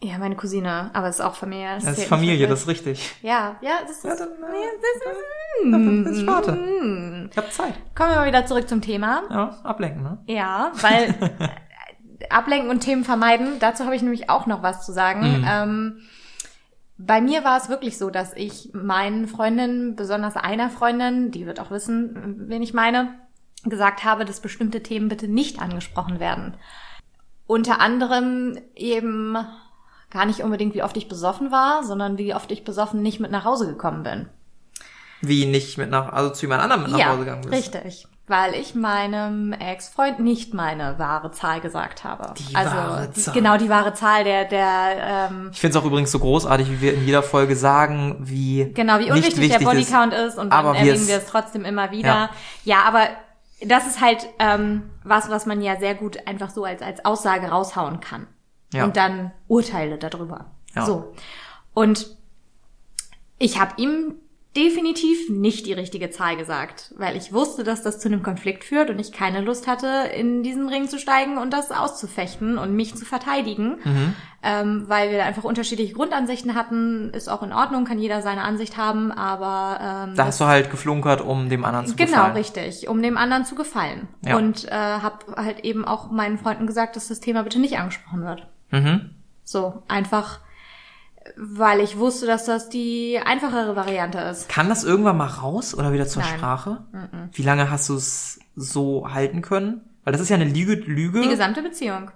[0.00, 1.66] Ja, meine Cousine, aber es ist auch Familie.
[1.74, 3.16] Das ist zählt nicht Familie, das ist richtig.
[3.22, 4.04] Ja, ja, das ist.
[4.04, 6.52] Ja, dann, äh, ja, das ist Ja, Ich warte.
[6.52, 7.28] hm.
[7.32, 7.74] Ich hab Zeit.
[7.96, 9.22] Kommen wir mal wieder zurück zum Thema.
[9.28, 10.18] Ja, ablenken, ne?
[10.28, 11.14] Ja, weil
[12.20, 15.38] äh, ablenken und Themen vermeiden, dazu habe ich nämlich auch noch was zu sagen.
[15.40, 15.46] Mhm.
[15.50, 16.00] Ähm,
[16.98, 21.60] bei mir war es wirklich so, dass ich meinen Freundinnen, besonders einer Freundin, die wird
[21.60, 23.14] auch wissen, wen ich meine,
[23.64, 26.56] gesagt habe, dass bestimmte Themen bitte nicht angesprochen werden.
[27.46, 29.36] Unter anderem eben
[30.10, 33.30] gar nicht unbedingt, wie oft ich besoffen war, sondern wie oft ich besoffen nicht mit
[33.30, 34.28] nach Hause gekommen bin.
[35.20, 37.74] Wie nicht mit nach, also zu jemand anderem mit nach ja, Hause gegangen bist.
[37.74, 38.08] richtig.
[38.28, 42.34] Weil ich meinem Ex-Freund nicht meine wahre Zahl gesagt habe.
[42.36, 43.34] Die also wahre Zahl.
[43.34, 46.80] genau die wahre Zahl der der ähm, Ich finde es auch übrigens so großartig, wie
[46.80, 49.90] wir in jeder Folge sagen, wie genau wie nicht unwichtig der wichtig ist.
[49.92, 52.08] Bodycount ist, und dann erwähnen es- wir es trotzdem immer wieder.
[52.08, 52.30] Ja.
[52.64, 53.06] Ja, aber
[53.64, 57.46] das ist halt ähm, was, was man ja sehr gut einfach so als als Aussage
[57.48, 58.26] raushauen kann
[58.72, 58.84] Ja.
[58.84, 60.46] und dann Urteile darüber.
[60.74, 60.84] Ja.
[60.84, 61.14] So
[61.74, 62.08] und
[63.38, 64.16] ich habe ihm
[64.56, 68.88] definitiv nicht die richtige Zahl gesagt, weil ich wusste, dass das zu einem Konflikt führt
[68.90, 72.94] und ich keine Lust hatte, in diesen Ring zu steigen und das auszufechten und mich
[72.96, 74.14] zu verteidigen, Mhm.
[74.42, 77.10] ähm, weil wir da einfach unterschiedliche Grundansichten hatten.
[77.10, 80.70] Ist auch in Ordnung, kann jeder seine Ansicht haben, aber ähm, da hast du halt
[80.70, 82.32] geflunkert, um dem anderen zu Genau, gefallen.
[82.36, 84.08] richtig, um dem anderen zu gefallen.
[84.24, 84.36] Ja.
[84.36, 88.24] Und äh, habe halt eben auch meinen Freunden gesagt, dass das Thema bitte nicht angesprochen
[88.24, 88.46] wird.
[88.70, 89.10] Mhm.
[89.44, 90.40] So, einfach,
[91.36, 94.48] weil ich wusste, dass das die einfachere Variante ist.
[94.48, 96.36] Kann das irgendwann mal raus oder wieder zur Nein.
[96.36, 96.84] Sprache?
[97.32, 99.82] Wie lange hast du es so halten können?
[100.04, 100.74] Weil das ist ja eine Lüge.
[100.74, 101.22] Lüge.
[101.22, 102.10] Die gesamte Beziehung.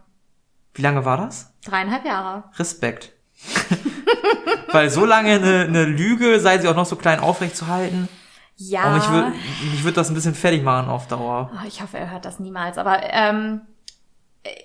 [0.75, 1.53] Wie lange war das?
[1.65, 2.45] Dreieinhalb Jahre.
[2.57, 3.13] Respekt.
[4.73, 8.09] Weil so lange eine, eine Lüge, sei sie auch noch so klein aufrecht zu halten.
[8.57, 8.93] Ja.
[8.93, 9.33] Und ich würde
[9.73, 11.51] mich würd das ein bisschen fertig machen auf Dauer.
[11.53, 12.79] Oh, ich hoffe, er hört das niemals.
[12.79, 13.63] Aber ähm,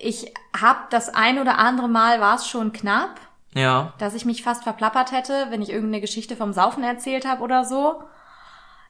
[0.00, 3.18] ich habe das ein oder andere Mal war es schon knapp,
[3.56, 3.92] Ja.
[3.98, 7.64] dass ich mich fast verplappert hätte, wenn ich irgendeine Geschichte vom Saufen erzählt habe oder
[7.64, 8.02] so.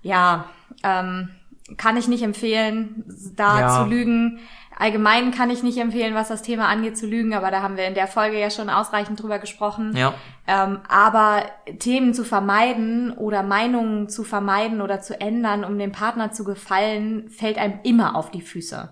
[0.03, 0.47] Ja,
[0.83, 1.31] ähm,
[1.77, 3.05] kann ich nicht empfehlen,
[3.37, 3.69] da Ja.
[3.83, 4.39] zu lügen.
[4.79, 7.87] Allgemein kann ich nicht empfehlen, was das Thema angeht, zu lügen, aber da haben wir
[7.87, 9.97] in der Folge ja schon ausreichend drüber gesprochen.
[9.97, 10.13] Ja.
[10.47, 11.43] Ähm, aber
[11.79, 17.31] Themen zu vermeiden oder Meinungen zu vermeiden oder zu ändern, um dem Partner zu gefallen,
[17.31, 18.91] fällt einem immer auf die Füße.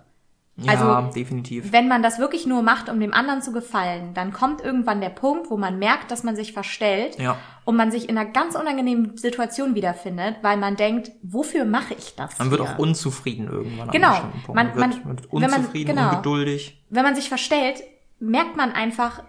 [0.56, 1.72] Ja, Also, definitiv.
[1.72, 5.08] Wenn man das wirklich nur macht, um dem anderen zu gefallen, dann kommt irgendwann der
[5.08, 7.36] Punkt, wo man merkt, dass man sich verstellt Ja.
[7.64, 12.14] und man sich in einer ganz unangenehmen Situation wiederfindet, weil man denkt, wofür mache ich
[12.14, 12.38] das?
[12.38, 12.70] Man wird hier?
[12.70, 13.90] auch unzufrieden irgendwann.
[13.90, 14.12] Genau.
[14.46, 16.10] Man- Man, wird, man- wird wenn man- unzufrieden, genau.
[16.10, 16.80] ungeduldig.
[16.88, 17.82] Wenn man sich verstellt,
[18.20, 19.24] merkt man einfach,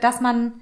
[0.00, 0.54] dass man,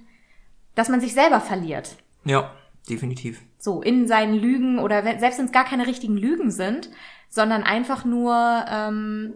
[0.75, 1.95] dass man sich selber verliert.
[2.25, 2.51] Ja,
[2.91, 3.41] definitiv.
[3.59, 6.91] So, in seinen Lügen oder selbst wenn es gar keine richtigen Lügen sind,
[7.29, 9.35] sondern einfach nur, ähm,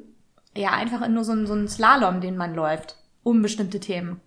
[0.55, 4.21] ja, einfach in nur so ein, so ein Slalom, den man läuft, um bestimmte Themen.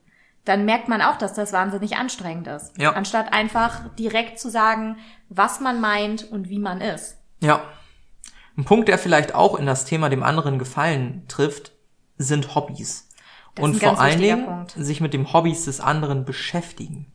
[0.43, 2.77] Dann merkt man auch, dass das wahnsinnig anstrengend ist.
[2.77, 2.91] Ja.
[2.93, 4.97] Anstatt einfach direkt zu sagen,
[5.29, 7.17] was man meint und wie man ist.
[7.41, 7.61] Ja.
[8.57, 11.73] Ein Punkt, der vielleicht auch in das Thema dem anderen Gefallen trifft,
[12.17, 13.09] sind Hobbys.
[13.55, 14.71] Das Und vor allen Dingen Punkt.
[14.71, 17.11] sich mit dem Hobbys des anderen beschäftigen.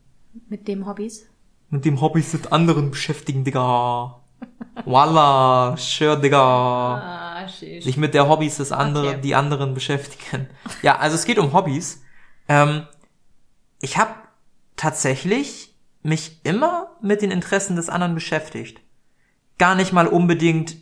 [0.49, 1.27] Mit dem Hobbys.
[1.69, 4.20] Mit dem Hobbys des anderen beschäftigen, Digga.
[4.85, 6.39] Voila, sure, Digga.
[7.43, 7.83] Ah, shit.
[7.83, 9.21] Sich mit der Hobbys des anderen, Okay.
[9.21, 10.47] die anderen beschäftigen.
[10.81, 12.01] Ja, also es geht um Hobbys.
[12.47, 12.87] Ähm,
[13.81, 14.11] ich habe
[14.75, 18.81] tatsächlich mich immer mit den Interessen des anderen beschäftigt.
[19.57, 20.75] Gar nicht mal unbedingt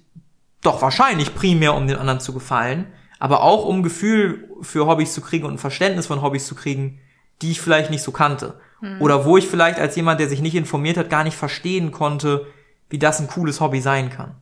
[0.62, 5.22] Doch, wahrscheinlich primär, um den anderen zu gefallen, aber auch um Gefühl für Hobbys zu
[5.22, 7.00] kriegen und ein Verständnis von Hobbys zu kriegen,
[7.42, 8.60] die ich vielleicht nicht so kannte.
[9.00, 12.46] Oder wo ich vielleicht als jemand, der sich nicht informiert hat, gar nicht verstehen konnte,
[12.90, 14.36] wie das ein cooles Hobby sein kann.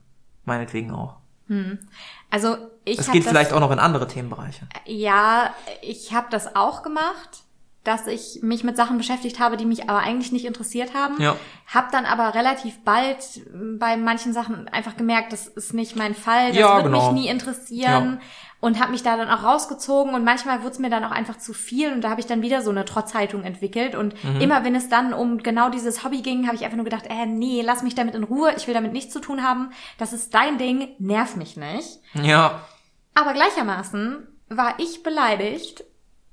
[0.46, 1.16] Meinetwegen auch.
[2.30, 4.68] Also ich Das hab geht vielleicht auch noch in andere Themenbereiche.
[4.86, 7.44] Ja, ich habe das auch gemacht,
[7.86, 11.22] dass ich mich mit Sachen beschäftigt habe, die mich aber eigentlich nicht interessiert haben.
[11.22, 11.38] Ja.
[11.74, 13.18] Hab dann aber relativ bald
[13.54, 17.14] m, bei manchen Sachen einfach gemerkt, das ist nicht mein Fall, das Ja, wird genau.
[17.14, 18.20] mich nie interessieren.
[18.60, 21.38] Und habe mich da dann auch rausgezogen und manchmal wurde es mir dann auch einfach
[21.38, 24.42] zu viel und da habe ich dann wieder so eine Trotzhaltung entwickelt und Mhm.
[24.42, 27.28] immer wenn es dann um genau dieses Hobby ging, habe ich einfach nur gedacht, äh,
[27.28, 30.34] nee, lass mich damit in Ruhe, ich will damit nichts zu tun haben, das ist
[30.34, 32.00] dein Ding, nerv mich nicht.
[32.16, 32.62] Ja.
[33.14, 35.84] Aber gleichermaßen war ich beleidigt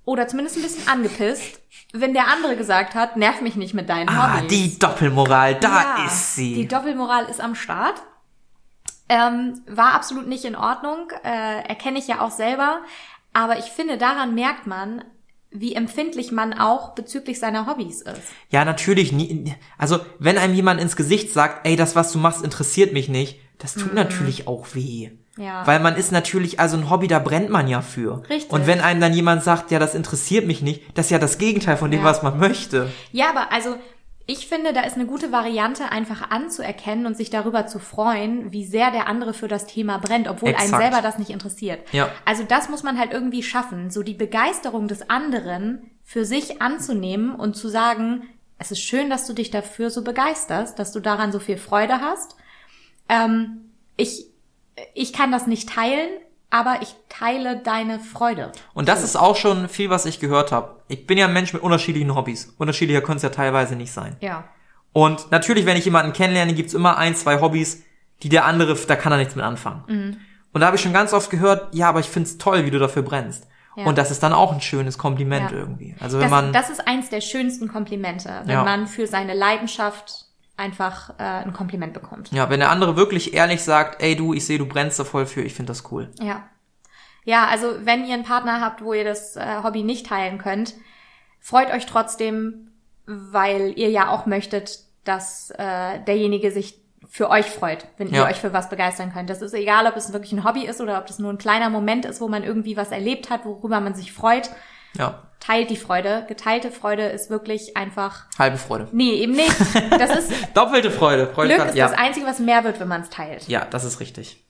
[0.07, 1.61] oder zumindest ein bisschen angepisst,
[1.93, 4.49] wenn der andere gesagt hat, nerv mich nicht mit deinen Ah, Hobbys.
[4.49, 6.55] die Doppelmoral, da Ja, ist sie.
[6.55, 8.03] Die Doppelmoral ist am Start.
[9.09, 12.79] Ähm, war absolut nicht in Ordnung, äh, erkenne ich ja auch selber.
[13.33, 15.05] Aber ich finde, daran merkt man,
[15.51, 18.21] wie empfindlich man auch bezüglich seiner Hobbys ist.
[18.51, 19.55] Ja, natürlich nie.
[19.79, 23.39] Also, wenn einem jemand ins Gesicht sagt, ey, das, was du machst, interessiert mich nicht,
[23.59, 25.11] das tut natürlich auch weh.
[25.11, 25.19] Mhm.
[25.37, 25.67] Ja.
[25.67, 28.23] Weil man ist natürlich, also ein Hobby, da brennt man ja für.
[28.29, 28.53] Richtig.
[28.53, 31.39] Und wenn einem dann jemand sagt, ja, das interessiert mich nicht, das ist ja das
[31.39, 32.07] Gegenteil von dem, Ja.
[32.07, 32.89] was man möchte.
[33.11, 33.77] Ja, aber also
[34.27, 38.65] ich finde, da ist eine gute Variante, einfach anzuerkennen und sich darüber zu freuen, wie
[38.65, 40.83] sehr der andere für das Thema brennt, obwohl einen Exakt.
[40.83, 41.81] selber das nicht interessiert.
[41.93, 42.11] Ja.
[42.25, 47.35] Also das muss man halt irgendwie schaffen, so die Begeisterung des anderen für sich anzunehmen
[47.35, 48.23] und zu sagen,
[48.59, 52.01] es ist schön, dass du dich dafür so begeisterst, dass du daran so viel Freude
[52.01, 52.37] hast.
[53.11, 54.27] Ähm, ich,
[54.95, 56.09] ich kann das nicht teilen,
[56.55, 58.53] aber ich teile deine Freude.
[58.75, 60.77] Und das ist auch schon viel, was ich gehört habe.
[60.87, 62.55] Ich bin ja ein Mensch mit unterschiedlichen Hobbys.
[62.59, 64.15] Unterschiedlicher können es ja teilweise nicht sein.
[64.21, 64.45] Ja.
[64.93, 67.83] Und natürlich, wenn ich jemanden kennenlerne, gibt's immer ein, zwei Hobbys,
[68.23, 69.83] die der andere, da kann er nichts mit anfangen.
[69.89, 70.17] Mhm.
[70.53, 72.79] Und da habe ich schon ganz oft gehört, ja, aber ich find's toll, wie du
[72.79, 73.49] dafür brennst.
[73.75, 73.87] Ja.
[73.87, 75.57] Und das ist dann auch ein schönes Kompliment Ja.
[75.57, 75.97] irgendwie.
[75.99, 78.63] Also wenn Das, man, das ist eins der schönsten Komplimente, wenn Ja.
[78.63, 80.24] man für seine Leidenschaft
[80.57, 82.31] einfach äh, ein Kompliment bekommt.
[82.33, 85.27] ja, wenn der andere wirklich ehrlich sagt, ey du, ich sehe, du brennst da voll
[85.27, 86.11] für, ich find das cool.
[86.21, 86.45] Ja.
[87.25, 90.75] Ja, also wenn ihr einen Partner habt, wo ihr das äh, Hobby nicht teilen könnt,
[91.41, 92.71] freut euch trotzdem,
[93.07, 98.27] weil ihr ja auch möchtet, dass äh, derjenige sich für euch freut, wenn ihr Ja.
[98.27, 99.31] euch für was begeistern könnt.
[99.31, 101.71] Das ist egal, ob es wirklich ein Hobby ist oder ob das nur ein kleiner
[101.71, 104.51] Moment ist, wo man irgendwie was erlebt hat, worüber man sich freut.
[104.97, 106.25] Ja, Teilt die Freude.
[106.27, 108.25] Geteilte Freude ist wirklich einfach.
[108.39, 108.89] halbe Freude.
[108.93, 109.55] Nee, eben nicht.
[109.91, 111.27] Das ist Doppelte Freude.
[111.27, 111.87] Freude Glück kann- ist ja.
[111.89, 113.47] das Einzige, was mehr wird, wenn man es teilt.
[113.47, 114.43] ja, das ist richtig.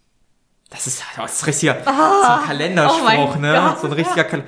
[0.71, 3.53] Das ist, das ist richtiger, so ein Kalenderspruch, oh ne?
[3.55, 3.81] Gott.
[3.81, 4.45] So ein richtiger Kal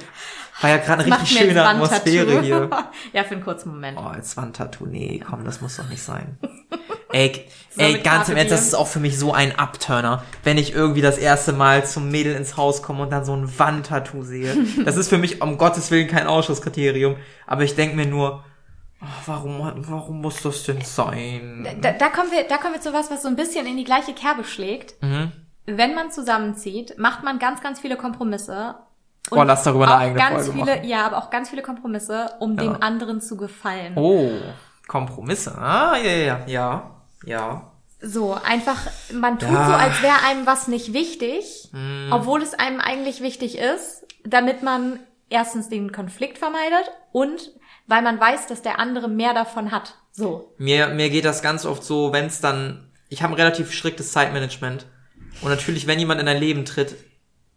[0.60, 1.68] War ja gerade eine richtig jetzt schöne.
[1.68, 2.70] Atmosphäre hier.
[3.12, 3.98] ja, für einen kurzen Moment.
[3.98, 6.38] Oh, als Wandtattoo, nee, komm, das muss doch nicht sein.
[7.12, 10.74] Ey, ey ganz im Ernst, das ist auch für mich so ein Abturner, wenn ich
[10.74, 14.56] irgendwie das erste Mal zum Mädel ins Haus komme und dann so ein Wandtattoo sehe.
[14.84, 17.16] Das ist für mich um Gottes Willen kein Ausschlusskriterium,
[17.46, 18.44] aber ich denke mir nur,
[19.00, 21.66] oh, warum, warum muss das denn sein?
[21.80, 23.84] Da, da kommen wir, da kommen wir zu was, was so ein bisschen in die
[23.84, 25.00] gleiche Kerbe schlägt.
[25.02, 25.32] Mhm.
[25.66, 28.76] Wenn man zusammenzieht, macht man ganz, ganz viele Kompromisse.
[29.30, 30.88] Boah, lass darüber eine eigene ganz Folge viele, machen.
[30.88, 33.94] Ja, aber auch ganz viele Kompromisse, um dem anderen zu gefallen.
[33.96, 34.30] Oh,
[34.86, 35.58] Kompromisse.
[35.58, 36.95] Ah, ja, ja, ja,
[37.26, 37.72] ja.
[38.00, 38.78] So, einfach,
[39.12, 39.66] man tut Ja.
[39.66, 41.70] So, als wäre einem was nicht wichtig,
[42.10, 47.52] obwohl es einem eigentlich wichtig ist, damit man erstens den Konflikt vermeidet und
[47.86, 49.94] weil man weiß, dass der andere mehr davon hat.
[50.12, 50.54] So.
[50.58, 54.12] Mir, mir geht das ganz oft so, wenn es dann, ich habe ein relativ striktes
[54.12, 54.86] Zeitmanagement.
[55.42, 56.96] Und natürlich, wenn jemand in dein Leben tritt,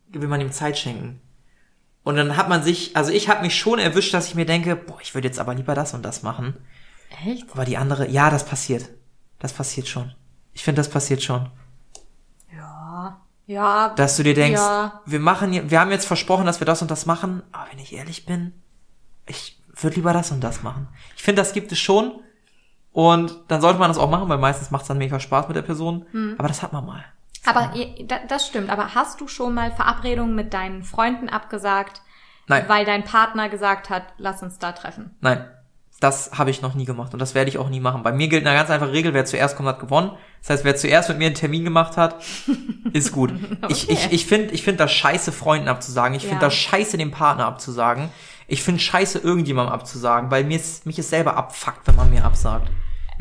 [0.10, 1.22] will man ihm Zeit schenken.
[2.04, 4.76] Und dann hat man sich, also ich habe mich schon erwischt, dass ich mir denke,
[4.76, 6.56] boah, ich würde jetzt aber lieber das und das machen.
[7.26, 7.46] Echt?
[7.52, 8.90] Aber die andere, ja, das passiert.
[9.40, 10.14] Das passiert schon.
[10.54, 11.50] Ich finde, das passiert schon.
[12.56, 13.22] Ja.
[13.46, 13.90] Ja.
[13.96, 15.02] Dass du dir denkst, Ja.
[15.06, 17.94] wir machen, wir haben jetzt versprochen, dass wir das und das machen, aber wenn ich
[17.94, 18.54] ehrlich bin,
[19.26, 20.88] ich würde lieber das und das machen.
[21.16, 22.20] Ich finde, das gibt es schon.
[22.92, 25.56] Und dann sollte man das auch machen, weil meistens macht es dann mega Spaß mit
[25.56, 26.06] der Person.
[26.12, 26.36] Hm.
[26.38, 27.06] Aber das hat man mal.
[27.46, 28.70] Aber ihr- da- das stimmt.
[28.70, 32.02] Aber hast du schon mal Verabredungen mit deinen Freunden abgesagt,
[32.48, 32.66] Nein.
[32.68, 35.16] weil dein Partner gesagt hat, lass uns da treffen?
[35.22, 35.46] Nein,
[36.00, 38.04] das habe ich noch nie gemacht und das werde ich auch nie machen.
[38.04, 40.12] Bei mir gilt eine ganz einfache Regel, wer zuerst kommt, hat gewonnen.
[40.42, 42.16] Das heißt, wer zuerst mit mir einen Termin gemacht hat,
[42.94, 43.34] ist gut.
[43.68, 43.94] Ich, Okay.
[43.94, 46.16] ich, ich finde ich find das scheiße, Freunden abzusagen.
[46.16, 46.30] Ich Ja.
[46.30, 48.10] finde das scheiße, dem Partner abzusagen.
[48.48, 52.24] Ich finde scheiße, irgendjemandem abzusagen, weil mir ist, mich ist selber abfuckt, wenn man mir
[52.24, 52.70] absagt.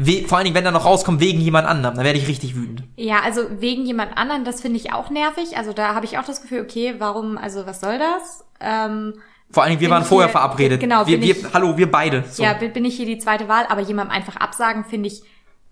[0.01, 2.55] We vor allen Dingen, wenn er noch rauskommt wegen jemand anderem, dann werde ich richtig
[2.55, 2.85] wütend.
[2.95, 5.57] Ja, also wegen jemand anderen, das finde ich auch nervig.
[5.57, 8.45] Also da habe ich auch das Gefühl, okay, warum, also was soll das?
[8.61, 9.15] Ähm,
[9.51, 10.81] Vor allen Dingen, wir Bin waren vorher hier- verabredet.
[10.81, 12.25] genau, wir, wir, ich- hallo, wir beide.
[12.31, 12.43] So.
[12.43, 15.23] Ja, bin ich hier die zweite Wahl, aber jemandem einfach absagen finde ich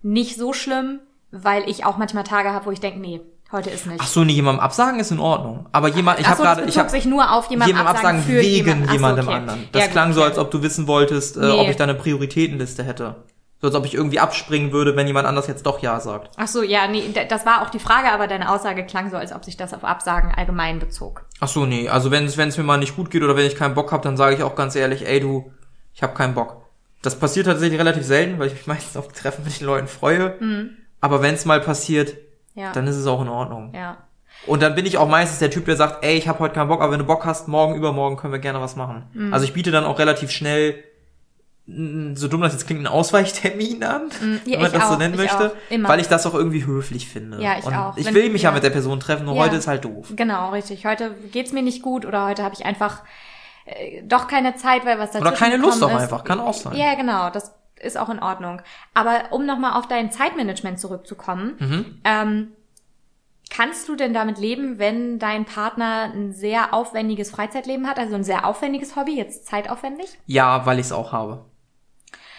[0.01, 0.99] nicht so schlimm,
[1.31, 4.01] weil ich auch manchmal Tage habe, wo ich denke, nee, Heute ist nicht.
[4.01, 5.67] Ach so, nee, jemandem absagen ist in Ordnung.
[5.71, 8.55] Aber jemand, ich habe gerade, ich habe sich nur auf jemanden jemandem absagen, absagen wegen
[8.65, 8.83] jemanden.
[8.83, 9.35] Ach so, jemandem okay.
[9.37, 9.67] anderen.
[9.71, 11.51] Das Ja, klang gut, so, als ob du wissen wolltest, äh, Nee.
[11.61, 13.15] ob ich da eine Prioritätenliste hätte.
[13.59, 16.29] So als ob ich irgendwie abspringen würde, wenn jemand anders jetzt doch Ja sagt.
[16.37, 19.33] Ach so, ja, nee, das war auch die Frage, aber deine Aussage klang so, als
[19.33, 21.25] ob sich das auf Absagen allgemein bezog.
[21.39, 21.89] Ach so, nee.
[21.89, 23.91] Also wenn es wenn es mir mal nicht gut geht oder wenn ich keinen Bock
[23.91, 25.51] habe, dann sage ich auch ganz ehrlich, ey du,
[25.93, 26.65] ich habe keinen Bock.
[27.01, 30.35] Das passiert tatsächlich relativ selten, weil ich mich meistens auf Treffen mit den Leuten freue.
[31.01, 32.15] Aber wenn es mal passiert,
[32.55, 32.61] Mhm.
[32.63, 32.71] Ja.
[32.71, 33.71] dann ist es auch in Ordnung.
[33.75, 33.97] ja.
[34.45, 36.67] Und dann bin ich auch meistens der Typ, der sagt, ey, ich habe heute keinen
[36.69, 39.03] Bock, aber wenn du Bock hast, morgen, übermorgen können wir gerne was machen.
[39.13, 39.33] Mhm.
[39.33, 40.83] Also ich biete dann auch relativ schnell,
[41.67, 44.97] so dumm das jetzt klingt, einen Ausweichtermin an, Mm, ja, wenn man das so auch,
[44.97, 45.53] nennen ich möchte,
[45.83, 47.41] weil ich das auch irgendwie höflich finde.
[47.43, 47.97] Ja, ich Und auch.
[47.97, 48.51] Ich Wenn- will mich ja.
[48.51, 49.41] mit der Person treffen, nur Ja.
[49.43, 50.07] heute ist halt doof.
[50.15, 50.85] Genau, richtig.
[50.85, 53.03] Heute geht's mir nicht gut oder heute habe ich einfach
[53.65, 56.03] äh, doch keine Zeit, weil was dazwischen Oder keine Lust auch ist.
[56.03, 56.73] einfach, kann auch sein.
[56.77, 57.51] Ja, genau, das
[57.81, 58.61] ist auch in Ordnung.
[58.93, 62.01] Aber um nochmal auf dein Zeitmanagement zurückzukommen, Mhm.
[62.05, 62.47] ähm,
[63.49, 68.23] kannst du denn damit leben, wenn dein Partner ein sehr aufwendiges Freizeitleben hat, also ein
[68.23, 70.17] sehr aufwendiges Hobby, jetzt zeitaufwendig?
[70.27, 71.43] Ja, weil ich es auch habe.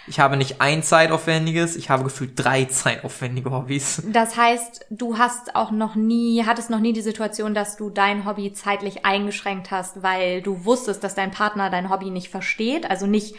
[0.09, 4.01] Ich habe nicht ein zeitaufwendiges, ich habe gefühlt drei zeitaufwendige Hobbys.
[4.07, 8.25] Das heißt, du hast auch noch nie, hattest noch nie die Situation, dass du dein
[8.25, 13.05] Hobby zeitlich eingeschränkt hast, weil du wusstest, dass dein Partner dein Hobby nicht versteht, also
[13.05, 13.35] nicht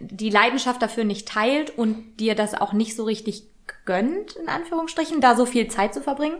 [0.00, 3.44] die Leidenschaft dafür nicht teilt und dir das auch nicht so richtig
[3.84, 6.38] gönnt, in Anführungsstrichen, da so viel Zeit zu verbringen?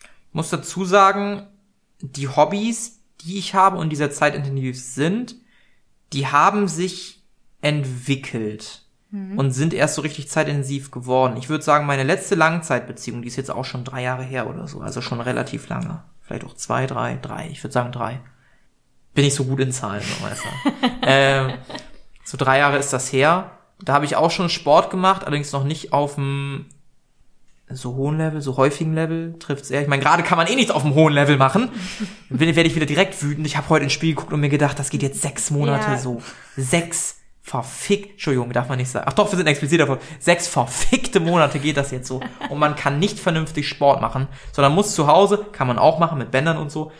[0.00, 1.46] Ich muss dazu sagen,
[2.00, 5.36] die Hobbys, die ich habe und die sehr zeitintensiv sind,
[6.12, 7.19] die haben sich
[7.60, 11.36] entwickelt und sind erst so richtig zeitintensiv geworden.
[11.36, 14.68] Ich würde sagen, meine letzte Langzeitbeziehung, die ist jetzt auch schon drei Jahre her oder
[14.68, 16.04] so, also schon relativ lange.
[16.20, 17.48] Vielleicht auch zwei, drei, drei.
[17.50, 18.20] Ich würde sagen drei.
[19.14, 20.48] Bin ich so gut in Zahlen, so weißt du.
[21.02, 21.54] ähm,
[22.22, 23.50] so drei Jahre ist das her.
[23.82, 26.66] Da habe ich auch schon Sport gemacht, allerdings noch nicht auf dem
[27.72, 29.82] so hohen Level, so häufigen Level trifft's eher.
[29.82, 31.70] Ich meine, gerade kann man eh nichts auf dem hohen Level machen.
[32.28, 33.46] Dann werde ich wieder direkt wütend.
[33.46, 35.98] Ich habe heute ins Spiel geguckt und mir gedacht, das geht jetzt sechs Monate Ja.
[35.98, 36.22] so.
[36.56, 39.06] Sechs verfickt, Entschuldigung, darf man nicht sagen.
[39.08, 39.98] Ach doch, wir sind explizit davon.
[40.18, 42.20] Sechs verfickte Monate geht das jetzt so.
[42.48, 46.18] Und man kann nicht vernünftig Sport machen, sondern muss zu Hause, kann man auch machen
[46.18, 46.92] mit Bändern und so,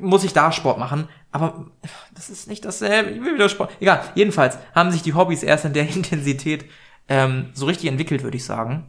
[0.00, 1.08] muss ich da Sport machen.
[1.32, 1.66] Aber
[2.14, 3.10] das ist nicht dasselbe.
[3.10, 3.70] Ich will wieder Sport.
[3.80, 4.00] Egal.
[4.14, 6.66] Jedenfalls haben sich die Hobbys erst in der Intensität
[7.08, 8.86] ähm, so richtig entwickelt, würde ich sagen.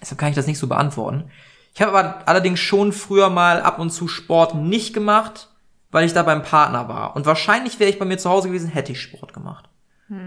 [0.00, 1.30] Deshalb kann ich das nicht so beantworten.
[1.74, 5.48] Ich habe aber allerdings schon früher mal ab und zu Sport nicht gemacht,
[5.92, 7.14] weil ich da beim Partner war.
[7.14, 9.68] Und wahrscheinlich wäre ich bei mir zu Hause gewesen, hätte ich Sport gemacht.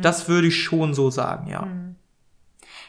[0.02, 1.68] Das würde ich schon so sagen, ja.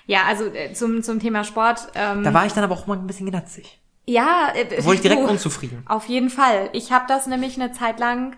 [0.07, 1.89] Ja, also äh, zum, zum Thema Sport.
[1.95, 3.81] Ähm, Da war ich dann aber auch mal ein bisschen gnatzig.
[4.07, 5.83] ja, äh, wurde ich direkt du- unzufrieden.
[5.89, 6.71] Auf jeden Fall.
[6.73, 8.37] Ich habe das nämlich eine Zeit lang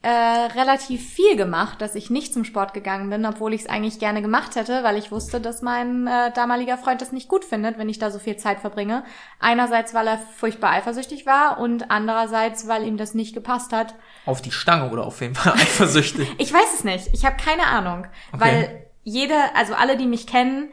[0.00, 3.98] äh, relativ viel gemacht, dass ich nicht zum Sport gegangen bin, obwohl ich es eigentlich
[3.98, 7.78] gerne gemacht hätte, weil ich wusste, dass mein äh, damaliger Freund das nicht gut findet,
[7.78, 9.02] wenn ich da so viel Zeit verbringe.
[9.40, 13.96] Einerseits, weil er furchtbar eifersüchtig war und andererseits, weil ihm das nicht gepasst hat.
[14.24, 16.28] Auf die Stange oder auf jeden Fall eifersüchtig.
[16.38, 17.08] Ich weiß es nicht.
[17.12, 20.70] Ich habe keine Ahnung, weil jede, also alle, die mich kennen,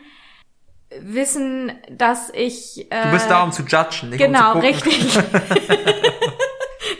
[0.99, 4.91] wissen, dass ich äh, Du bist da, um zu judgen, nicht Genau, um zu gucken.
[4.91, 5.17] richtig.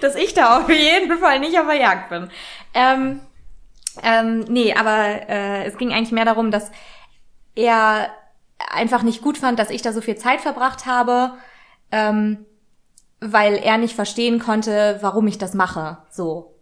[0.05, 2.29] Dass ich da auf jeden Fall nicht auf der Jagd bin.
[2.75, 3.21] Ähm,
[4.03, 6.71] ähm, nee, aber äh, es ging eigentlich mehr darum, dass
[7.55, 8.09] er
[8.71, 11.31] einfach nicht gut fand, dass ich da so viel Zeit verbracht habe,
[11.91, 12.45] ähm,
[13.19, 15.97] weil er nicht verstehen konnte, warum ich das mache.
[16.11, 16.53] So.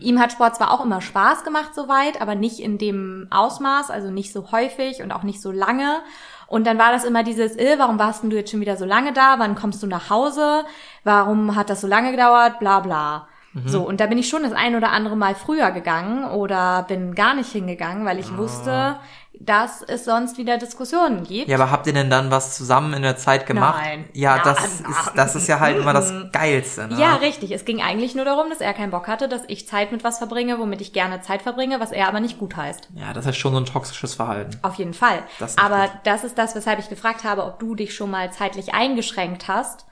[0.00, 4.10] Ihm hat Sport zwar auch immer Spaß gemacht soweit, aber nicht in dem Ausmaß, also
[4.10, 6.02] nicht so häufig und auch nicht so lange.
[6.50, 8.84] Und dann war das immer dieses, äh, warum warst denn du jetzt schon wieder so
[8.84, 9.36] lange da?
[9.38, 10.64] Wann kommst du nach Hause?
[11.04, 12.58] Warum hat das so lange gedauert?
[12.58, 13.28] Bla bla.
[13.64, 17.16] So, und da bin ich schon das ein oder andere Mal früher gegangen oder bin
[17.16, 18.96] gar nicht hingegangen, weil ich wusste,
[19.42, 21.48] dass es sonst wieder Diskussionen gibt.
[21.48, 23.80] Ja, aber habt ihr denn dann was zusammen in der Zeit gemacht?
[23.82, 24.04] Nein.
[24.12, 24.90] Ja, Nein, das nein.
[24.92, 26.88] ist, das ist ja halt immer das Geilste.
[26.88, 27.00] Ne?
[27.00, 27.50] Ja, richtig.
[27.50, 30.18] Es ging eigentlich nur darum, dass er keinen Bock hatte, dass ich Zeit mit was
[30.18, 32.90] verbringe, womit ich gerne Zeit verbringe, was er aber nicht gut heißt.
[32.94, 34.58] Ja, das ist schon so ein toxisches Verhalten.
[34.60, 35.22] Auf jeden Fall.
[35.38, 36.00] Das aber gut.
[36.04, 39.86] das ist das, weshalb ich gefragt habe, ob du dich schon mal zeitlich eingeschränkt hast,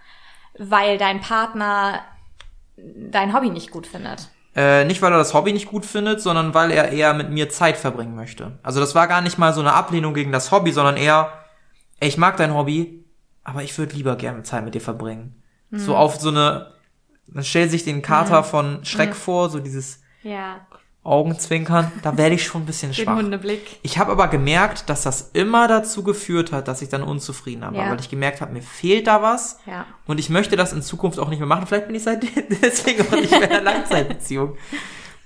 [0.59, 2.01] weil dein Partner
[2.77, 4.29] dein Hobby nicht gut findet.
[4.59, 7.49] Äh, nicht, weil er das Hobby nicht gut findet, sondern weil er eher mit mir
[7.49, 8.59] Zeit verbringen möchte.
[8.65, 11.33] Also das war gar nicht mal so eine Ablehnung gegen das Hobby, sondern eher,
[12.01, 13.05] ey, ich mag dein Hobby,
[13.45, 15.41] aber ich würde lieber gerne Zeit mit dir verbringen.
[15.71, 16.73] So auf so eine,
[17.29, 20.67] man stellt sich den Kater von Schreck vor, so dieses Ja,
[21.09, 23.17] Augenzwinkern, da werde ich schon ein bisschen den schwach.
[23.17, 23.79] Hundeblick.
[23.83, 27.73] Ich habe aber gemerkt, dass das immer dazu geführt hat, dass ich dann unzufrieden war,
[27.75, 27.91] Ja.
[27.91, 29.87] weil ich gemerkt habe, mir fehlt da was Ja.
[30.07, 31.67] und ich möchte das in Zukunft auch nicht mehr machen.
[31.67, 32.23] Vielleicht bin ich seit
[32.63, 34.57] deswegen auch nicht mehr in einer Langzeitbeziehung.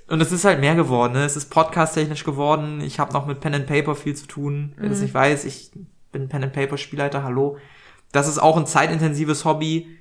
[0.08, 1.14] Und es ist halt mehr geworden.
[1.14, 1.24] Ne?
[1.24, 2.80] Es ist podcast-technisch geworden.
[2.82, 4.74] Ich habe noch mit Pen and Paper viel zu tun.
[4.76, 5.70] Wer das nicht weiß, ich
[6.10, 7.22] bin Pen and Paper Spielleiter.
[7.22, 7.56] Hallo.
[8.10, 9.98] Das ist auch ein zeitintensives Hobby.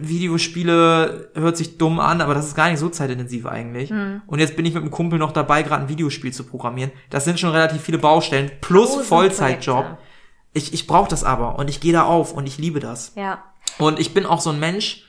[0.00, 3.90] Videospiele hört sich dumm an, aber das ist gar nicht so zeitintensiv eigentlich.
[3.90, 4.22] Hm.
[4.26, 6.92] Und jetzt bin ich mit einem Kumpel noch dabei, gerade ein Videospiel zu programmieren.
[7.10, 9.84] Das sind schon relativ viele Baustellen plus Tausend Vollzeitjob.
[9.84, 10.02] Projekte.
[10.54, 13.12] Ich, ich brauche das aber und ich gehe da auf und ich liebe das.
[13.16, 13.42] Ja.
[13.78, 15.04] Und ich bin auch so ein Mensch,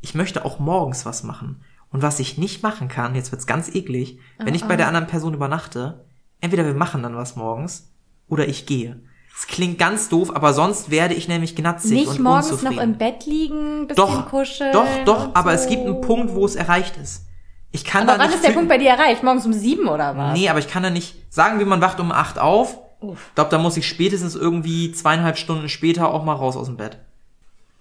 [0.00, 1.62] ich möchte auch morgens was machen.
[1.90, 5.06] Und was ich nicht machen kann, jetzt wird's ganz eklig, wenn ich bei der anderen
[5.08, 6.04] Person übernachte,
[6.40, 7.92] entweder wir machen dann was morgens
[8.28, 9.00] oder ich gehe.
[9.36, 12.76] Es klingt ganz doof, aber sonst werde ich nämlich gnatzig Nicht und morgens unzufrieden.
[12.76, 14.72] noch im Bett liegen, bisschen Doch, kuscheln.
[14.72, 15.64] doch, doch, und aber so.
[15.64, 17.24] es gibt einen Punkt, wo es erreicht ist.
[17.72, 19.22] Ich kann Aber da wann nicht ist der Punkt bei dir erreicht?
[19.22, 20.36] Morgens um sieben oder was?
[20.38, 22.76] Nee, aber ich kann da nicht, sagen wir, man wacht um acht auf.
[23.02, 26.76] Ich glaube, da muss ich spätestens irgendwie zweieinhalb Stunden später auch mal raus aus dem
[26.76, 26.98] Bett.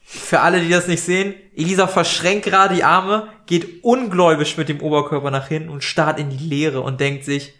[0.01, 4.81] Für alle, die das nicht sehen, Elisa verschränkt gerade die Arme, geht ungläubig mit dem
[4.81, 7.53] Oberkörper nach hinten und starrt in die Leere und denkt sich,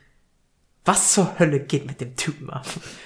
[0.89, 2.65] was zur Hölle geht mit dem Typen ab?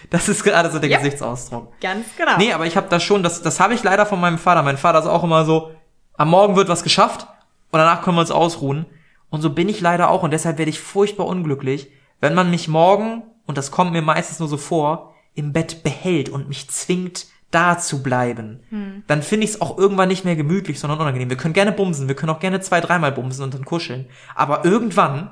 [0.09, 0.99] Das ist gerade so der Ja.
[0.99, 1.73] Gesichtsausdruck.
[1.81, 2.37] Ganz genau.
[2.37, 4.63] Nee, aber ich habe das schon, das, das habe ich leider von meinem Vater.
[4.63, 5.71] Mein Vater ist auch immer so,
[6.15, 7.27] am Morgen wird was geschafft
[7.71, 8.85] und danach können wir uns ausruhen.
[9.29, 12.69] Und so bin ich leider auch und deshalb werde ich furchtbar unglücklich, wenn man mich
[12.69, 17.25] morgen, und das kommt mir meistens nur so vor, im Bett behält und mich zwingt,
[17.51, 19.03] da zu bleiben.
[19.07, 21.29] Dann finde ich es auch irgendwann nicht mehr gemütlich, sondern unangenehm.
[21.29, 24.07] Wir können gerne bumsen, wir können auch gerne zwei, dreimal bumsen und dann kuscheln.
[24.35, 25.29] Aber irgendwann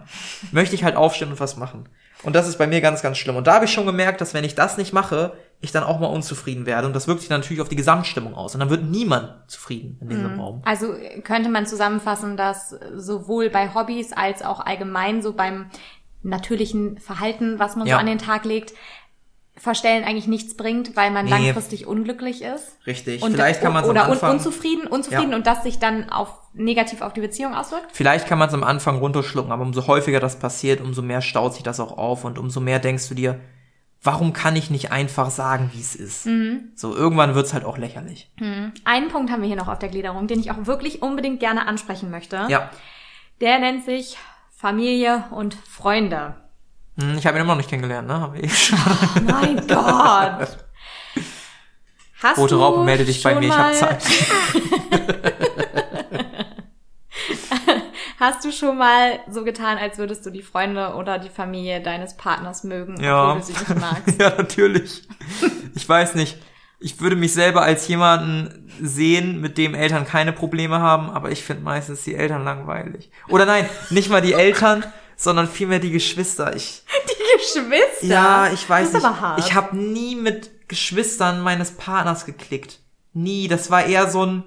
[0.51, 1.87] möchte ich halt aufstehen und was machen.
[2.23, 3.35] Und das ist bei mir ganz, ganz schlimm.
[3.35, 5.99] Und da habe ich schon gemerkt, dass wenn ich das nicht mache, ich dann auch
[5.99, 6.87] mal unzufrieden werde.
[6.87, 8.53] Und das wirkt sich dann natürlich auf die Gesamtstimmung aus.
[8.53, 10.61] Und dann wird niemand zufrieden in diesem Raum.
[10.65, 10.93] Also
[11.23, 15.67] könnte man zusammenfassen, dass sowohl bei Hobbys als auch allgemein so beim
[16.23, 17.95] natürlichen Verhalten, was man Ja.
[17.95, 18.73] so an den Tag legt,
[19.61, 21.31] Verstellen eigentlich nichts bringt, weil man Nee.
[21.31, 22.77] langfristig unglücklich ist.
[22.87, 23.21] Richtig.
[23.21, 25.37] Und, Vielleicht kann man es am oder un Anfang, unzufrieden, unzufrieden Ja.
[25.37, 27.87] und das sich dann auf negativ auf die Beziehung auswirkt.
[27.93, 31.53] vielleicht kann man es am Anfang runterschlucken, aber umso häufiger das passiert, umso mehr staut
[31.53, 33.39] sich das auch auf und umso mehr denkst du dir,
[34.03, 36.25] warum kann ich nicht einfach sagen, wie es ist?
[36.25, 36.71] Mhm.
[36.75, 38.31] So, irgendwann wird's halt auch lächerlich.
[38.83, 41.67] Einen Punkt haben wir hier noch auf der Gliederung, den ich auch wirklich unbedingt gerne
[41.67, 42.47] ansprechen möchte.
[42.49, 42.69] Ja.
[43.41, 44.17] Der nennt sich
[44.49, 46.35] Familie und Freunde.
[47.01, 48.19] Hm, Ich habe ihn immer noch nicht kennengelernt, ne?
[48.21, 48.77] Hab ich schon.
[49.25, 50.57] Mein Gott.
[52.23, 54.03] Hast Rote du Raupe, melde dich bei mir, ich habe Zeit.
[58.19, 62.15] Hast du schon mal so getan, als würdest du die Freunde oder die Familie deines
[62.17, 63.29] Partners mögen, Ja.
[63.31, 64.15] obwohl du sie nicht magst?
[64.21, 65.01] ja, natürlich.
[65.73, 66.37] Ich weiß nicht.
[66.79, 71.43] Ich würde mich selber als jemanden sehen, mit dem Eltern keine Probleme haben, aber ich
[71.43, 73.09] finde meistens die Eltern langweilig.
[73.27, 74.83] Oder nein, nicht mal die Eltern,
[75.15, 76.55] sondern vielmehr die Geschwister.
[76.55, 76.80] Ich,
[77.41, 78.05] Geschwister?
[78.05, 79.05] ja, ich weiß das ist nicht.
[79.05, 79.39] aber hart.
[79.39, 82.79] Ich habe nie mit Geschwistern meines Partners geklickt.
[83.13, 83.47] Nie.
[83.47, 84.43] Das war eher so ein,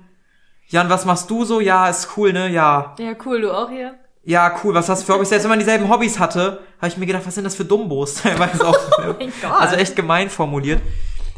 [0.68, 1.60] Jan, was machst du so?
[1.60, 2.48] Ja, ist cool, ne?
[2.48, 2.94] Ja.
[2.98, 3.98] ja, cool, du auch hier?
[4.24, 5.28] Ja, cool, was hast du für Hobbys?
[5.28, 8.14] Selbst wenn man dieselben Hobbys hatte, habe ich mir gedacht, was sind das für Dumbos?
[8.22, 8.78] Teilweise auch.
[9.18, 9.50] mein Gott.
[9.52, 10.80] Also echt gemein formuliert.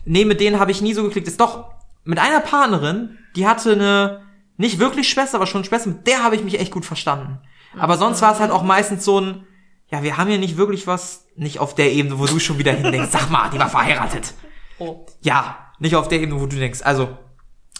[0.04, 1.26] Nee, mit denen habe ich nie so geklickt.
[1.26, 1.70] Ist doch
[2.04, 4.22] mit einer Partnerin, die hatte eine
[4.56, 7.40] nicht wirklich Schwester, aber schon Schwester, mit der habe ich mich echt gut verstanden.
[7.78, 9.46] Aber sonst war es halt auch meistens so ein,
[9.88, 12.72] ja, wir haben hier nicht wirklich was, nicht auf der Ebene, wo du schon wieder
[12.72, 14.34] hindenkst, sag mal, die war verheiratet.
[14.78, 15.06] Oh.
[15.22, 16.82] Ja, nicht auf der Ebene, wo du denkst.
[16.82, 17.16] Also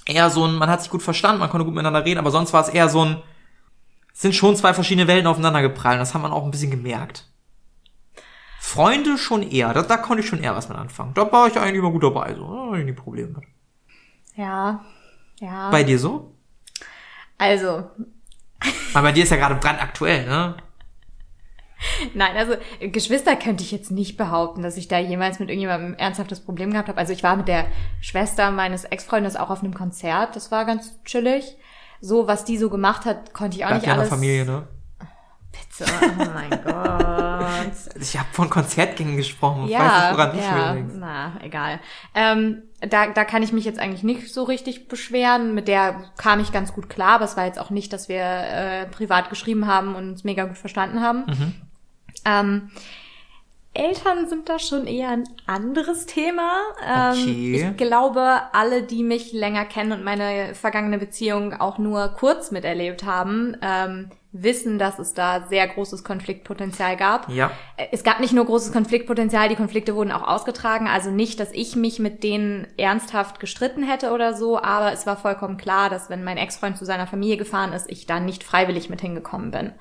[0.06, 2.52] eher so ein, man hat sich gut verstanden, man konnte gut miteinander reden, aber sonst
[2.52, 3.22] war es eher so ein,
[4.12, 6.00] sind schon zwei verschiedene Welten aufeinander geprallt.
[6.00, 7.28] Das hat man auch ein bisschen gemerkt.
[8.60, 11.14] Freunde schon eher, da, da konnte ich schon eher was mit anfangen.
[11.14, 13.44] Da war ich eigentlich immer gut dabei, so, da hab ich nie Probleme mit.
[14.36, 14.84] Ja,
[15.40, 15.70] ja.
[15.70, 16.34] Bei dir so?
[17.38, 17.90] also,
[18.94, 20.56] Aber bei dir ist ja gerade brandaktuell, ne?
[22.14, 25.92] Nein, also äh, Geschwister könnte ich jetzt nicht behaupten, dass ich da jemals mit irgendjemandem
[25.92, 26.98] ein ernsthaftes Problem gehabt habe.
[26.98, 27.66] Also ich war mit der
[28.00, 31.56] Schwester meines Ex-Freundes auch auf einem Konzert, das war ganz chillig.
[32.00, 34.08] So, was die so gemacht hat, konnte ich auch Bleibt nicht ja alles.
[34.10, 34.68] Familie, ne?
[35.78, 38.00] Bitte, oh mein Gott.
[38.00, 39.64] Ich habe von Konzertgängen gesprochen.
[39.64, 40.94] Weiß Ja, nicht, woran du ja, denkst.
[40.98, 41.80] na, egal.
[42.14, 45.54] Ähm, da, da kann ich mich jetzt eigentlich nicht so richtig beschweren.
[45.54, 48.22] Mit der kam ich ganz gut klar, aber es war jetzt auch nicht, dass wir
[48.22, 51.24] äh, privat geschrieben haben und uns mega gut verstanden haben.
[51.26, 51.54] Mhm.
[52.24, 52.70] Ähm,
[53.72, 56.50] Eltern sind da schon eher ein anderes Thema.
[56.86, 57.66] Ähm, Okay.
[57.70, 63.04] Ich glaube, alle, die mich länger kennen und meine vergangene Beziehung auch nur kurz miterlebt
[63.04, 64.10] haben, ähm,
[64.42, 67.28] wissen, dass es da sehr großes Konfliktpotenzial gab.
[67.28, 67.50] Ja.
[67.90, 70.88] Es gab nicht nur großes Konfliktpotenzial, die Konflikte wurden auch ausgetragen.
[70.88, 75.16] Also nicht, dass ich mich mit denen ernsthaft gestritten hätte oder so, aber es war
[75.16, 78.90] vollkommen klar, dass wenn mein Ex-Freund zu seiner Familie gefahren ist, ich da nicht freiwillig
[78.90, 79.72] mit hingekommen bin.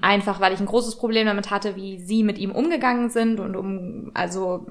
[0.00, 3.56] Einfach, weil ich ein großes Problem damit hatte, wie sie mit ihm umgegangen sind und
[3.56, 4.66] um, also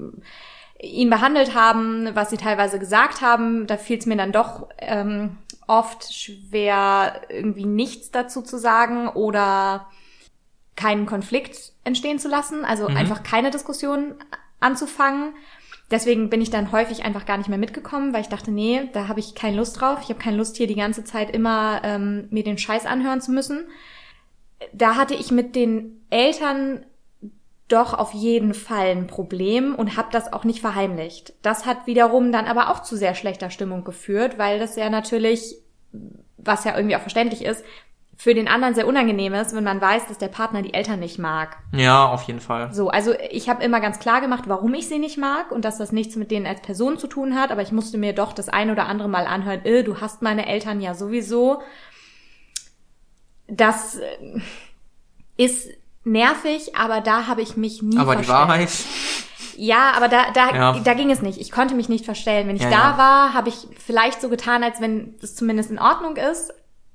[0.82, 3.66] ihn behandelt haben, was sie teilweise gesagt haben.
[3.66, 5.38] Da fiel es mir dann doch ähm,
[5.78, 9.88] oft schwer, irgendwie nichts dazu zu sagen oder
[10.76, 14.14] keinen Konflikt entstehen zu lassen, also einfach keine Diskussion
[14.60, 15.34] anzufangen.
[15.90, 19.08] deswegen bin ich dann häufig einfach gar nicht mehr mitgekommen, weil ich dachte, nee, da
[19.08, 19.98] habe ich keine Lust drauf.
[20.02, 23.30] Ich habe keine Lust, hier die ganze Zeit immer ähm, mir den Scheiß anhören zu
[23.30, 23.66] müssen.
[24.72, 26.86] Da hatte ich mit den Eltern
[27.72, 31.32] doch auf jeden Fall ein Problem und habe das auch nicht verheimlicht.
[31.42, 35.56] Das hat wiederum dann aber auch zu sehr schlechter Stimmung geführt, weil das ja natürlich,
[36.36, 37.64] was ja irgendwie auch verständlich ist,
[38.16, 41.18] für den anderen sehr unangenehm ist, wenn man weiß, dass der Partner die Eltern nicht
[41.18, 41.56] mag.
[41.72, 42.72] Ja, auf jeden Fall.
[42.72, 45.78] So, also ich habe immer ganz klar gemacht, warum ich sie nicht mag und dass
[45.78, 48.48] das nichts mit denen als Person zu tun hat, aber ich musste mir doch das
[48.48, 51.62] ein oder andere Mal anhören, äh, du hast meine Eltern ja sowieso.
[53.48, 54.40] Das äh,
[55.36, 55.70] ist
[56.04, 58.48] nervig, aber da habe ich mich nie Aber die verstellt.
[58.48, 58.70] Wahrheit.
[59.56, 60.78] Ja, aber da, da, Ja.
[60.80, 61.40] da ging es nicht.
[61.40, 62.48] Ich konnte mich nicht verstellen.
[62.48, 62.98] Wenn ich Ja, da ja.
[62.98, 66.52] war, habe ich vielleicht so getan, als wenn es zumindest in Ordnung ist.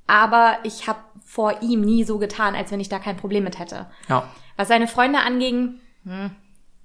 [0.07, 3.59] Aber ich habe vor ihm nie so getan, als wenn ich da kein Problem mit
[3.59, 3.87] hätte.
[4.07, 4.23] Ja.
[4.55, 6.31] Was seine Freunde anging, hm,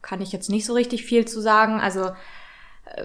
[0.02, 1.80] kann ich jetzt nicht so richtig viel zu sagen.
[1.80, 2.06] Also
[2.84, 3.04] äh,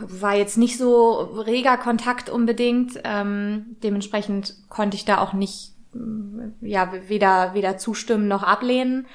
[0.00, 1.12] war jetzt nicht so
[1.46, 3.00] reger Kontakt unbedingt.
[3.04, 9.06] Ähm, dementsprechend konnte ich da auch nicht mm, ja weder weder zustimmen noch ablehnen.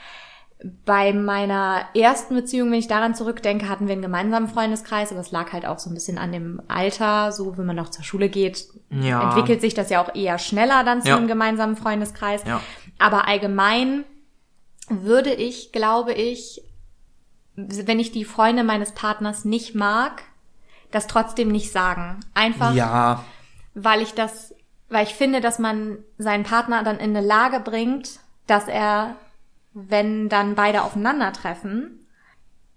[0.86, 5.32] Bei meiner ersten Beziehung, wenn ich daran zurückdenke, hatten wir einen gemeinsamen Freundeskreis, aber es
[5.32, 8.28] lag halt auch so ein bisschen an dem Alter, so wenn man noch zur Schule
[8.28, 9.24] geht, Ja.
[9.30, 11.16] entwickelt sich das ja auch eher schneller dann zu Ja.
[11.18, 12.44] einem gemeinsamen Freundeskreis.
[12.46, 12.60] Ja.
[12.98, 14.04] Aber allgemein
[14.90, 16.62] würde ich, glaube ich,
[17.56, 20.24] wenn ich die Freunde meines Partners nicht mag,
[20.92, 22.20] das trotzdem nicht sagen.
[22.34, 23.24] Einfach, Ja.
[23.76, 24.54] weil ich das,
[24.90, 29.16] weil ich finde, dass man seinen Partner dann in eine Lage bringt, dass er,
[29.88, 32.06] wenn dann beide aufeinandertreffen,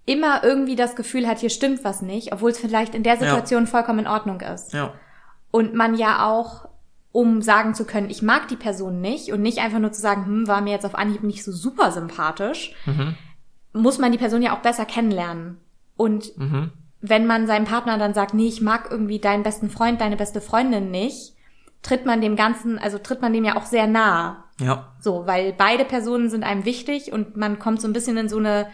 [0.05, 3.67] immer irgendwie das Gefühl hat, hier stimmt was nicht, obwohl es vielleicht in der Situation
[3.67, 4.73] vollkommen in Ordnung ist.
[4.73, 4.93] Ja.
[5.51, 6.67] Und man ja auch,
[7.11, 10.25] um sagen zu können, ich mag die Person nicht und nicht einfach nur zu sagen,
[10.25, 13.15] hm, war mir jetzt auf Anhieb nicht so super sympathisch, Mhm.
[13.71, 15.57] muss man die Person ja auch besser kennenlernen.
[15.95, 16.71] Und Mhm.
[17.01, 20.41] wenn man seinem Partner dann sagt, nee, ich mag irgendwie deinen besten Freund, deine beste
[20.41, 21.33] Freundin nicht,
[21.81, 24.37] tritt man dem Ganzen, also tritt man dem ja auch sehr nahe.
[24.59, 24.93] Ja.
[24.99, 28.37] So, weil beide Personen sind einem wichtig und man kommt so ein bisschen in so
[28.37, 28.67] eine,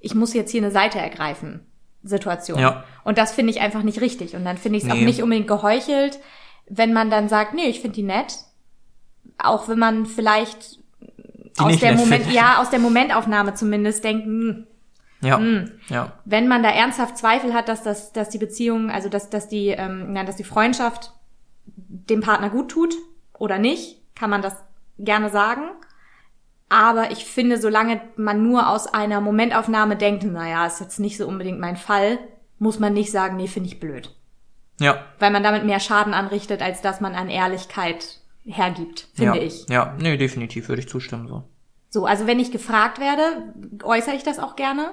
[0.00, 1.66] ich muss jetzt hier eine Seite ergreifen,
[2.02, 2.58] Situation.
[2.60, 2.84] Ja.
[3.04, 4.36] Und das finde ich einfach nicht richtig.
[4.36, 5.04] Und dann finde ich es auch Nee.
[5.04, 6.20] nicht unbedingt geheuchelt,
[6.68, 8.34] wenn man dann sagt, nee, ich finde die nett.
[9.38, 10.76] Auch wenn man vielleicht
[11.58, 14.66] Die aus der Moment, ja, aus der Momentaufnahme zumindest denkt, hm,
[15.22, 15.38] Ja.
[15.38, 16.12] hm, Ja.
[16.24, 19.68] wenn man da ernsthaft Zweifel hat, dass das, dass die Beziehung, also dass, dass die,
[19.68, 21.12] ähm, nein, dass die Freundschaft
[21.66, 22.94] dem Partner gut tut
[23.38, 24.54] oder nicht, kann man das
[24.98, 25.70] gerne sagen.
[26.68, 31.26] Aber ich finde, solange man nur aus einer Momentaufnahme denkt, naja, ist jetzt nicht so
[31.26, 32.18] unbedingt mein Fall,
[32.58, 34.14] muss man nicht sagen, nee, finde ich blöd.
[34.80, 35.04] Ja.
[35.18, 39.44] Weil man damit mehr Schaden anrichtet, als dass man an Ehrlichkeit hergibt, finde ja.
[39.44, 39.68] ich.
[39.68, 39.94] Ja.
[39.98, 41.44] Nee, definitiv würde ich zustimmen so.
[41.88, 44.90] So, also wenn ich gefragt werde, äußere ich das auch gerne.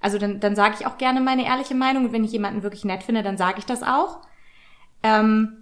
[0.00, 2.06] Also dann, dann sage ich auch gerne meine ehrliche Meinung.
[2.06, 4.22] Und wenn ich jemanden wirklich nett finde, dann sage ich das auch.
[5.02, 5.59] Ähm,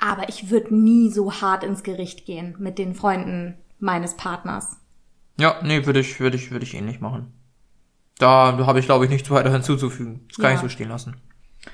[0.00, 4.76] aber ich würde nie so hart ins Gericht gehen mit den Freunden meines Partners.
[5.38, 7.32] Ja, nee, würde ich, würde ich, würde ich ähnlich machen.
[8.18, 10.26] Da habe ich, glaube ich, nichts weiter hinzuzufügen.
[10.28, 10.54] Das kann Ja.
[10.56, 11.16] ich so stehen lassen.
[11.62, 11.70] Wir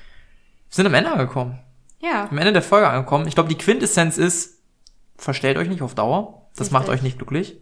[0.75, 1.59] sind am Ende angekommen.
[1.99, 3.27] Ja, Am Ende der Folge angekommen.
[3.27, 4.61] Ich glaube, die Quintessenz ist,
[5.17, 6.47] verstellt euch nicht auf Dauer.
[6.53, 6.73] Das Richtig.
[6.73, 7.57] macht euch nicht glücklich.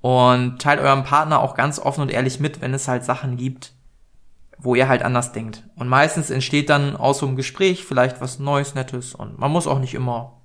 [0.00, 3.72] Und teilt eurem Partner auch ganz offen und ehrlich mit, wenn es halt Sachen gibt,
[4.62, 5.62] wo ihr halt anders denkt.
[5.76, 9.14] Und meistens entsteht dann aus so einem Gespräch vielleicht was Neues, Nettes.
[9.14, 10.38] Und man muss auch nicht immer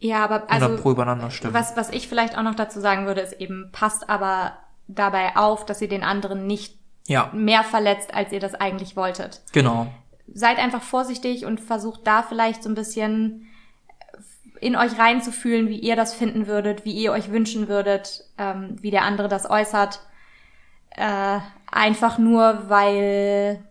[0.00, 1.54] ja, aber 100 also pro übereinander stimmen.
[1.54, 4.52] was, was ich vielleicht auch noch dazu sagen würde, ist eben, passt aber
[4.86, 6.76] dabei auf, dass ihr den anderen nicht
[7.06, 9.40] Ja, mehr verletzt, als ihr das eigentlich wolltet.
[9.52, 9.86] genau.
[10.32, 13.46] seid einfach vorsichtig und versucht da vielleicht so ein bisschen
[14.60, 18.90] in euch reinzufühlen, wie ihr das finden würdet, wie ihr euch wünschen würdet, ähm, wie
[18.90, 20.00] der andere das äußert.
[20.90, 21.38] Äh,
[21.74, 23.62] einfach nur, weil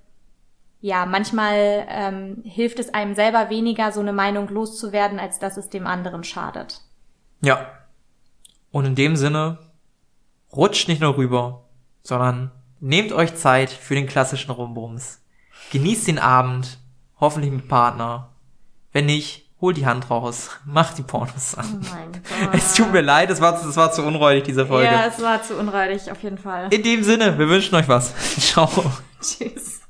[0.82, 5.70] ja, manchmal ähm, hilft es einem selber weniger, so eine Meinung loszuwerden, als dass es
[5.70, 6.82] dem anderen schadet.
[7.42, 7.68] Ja.
[8.72, 9.60] Und in dem Sinne,
[10.52, 11.64] rutscht nicht nur rüber,
[12.02, 12.52] sondern
[12.82, 15.22] nehmt euch Zeit für den klassischen Rumbums.
[15.72, 16.80] Genießt den Abend,
[17.20, 18.34] hoffentlich mit Partner.
[18.92, 21.82] Wenn nicht, holt die Hand raus, macht die Pornos an.
[21.90, 24.92] mein Es tut mir leid, es war, es war zu unräudig, diese Folge.
[24.92, 26.68] Ja, es war zu unreidig, auf jeden Fall.
[26.70, 28.14] In dem Sinne, wir wünschen euch was.
[28.40, 28.70] Ciao.
[29.22, 29.83] Tschüss.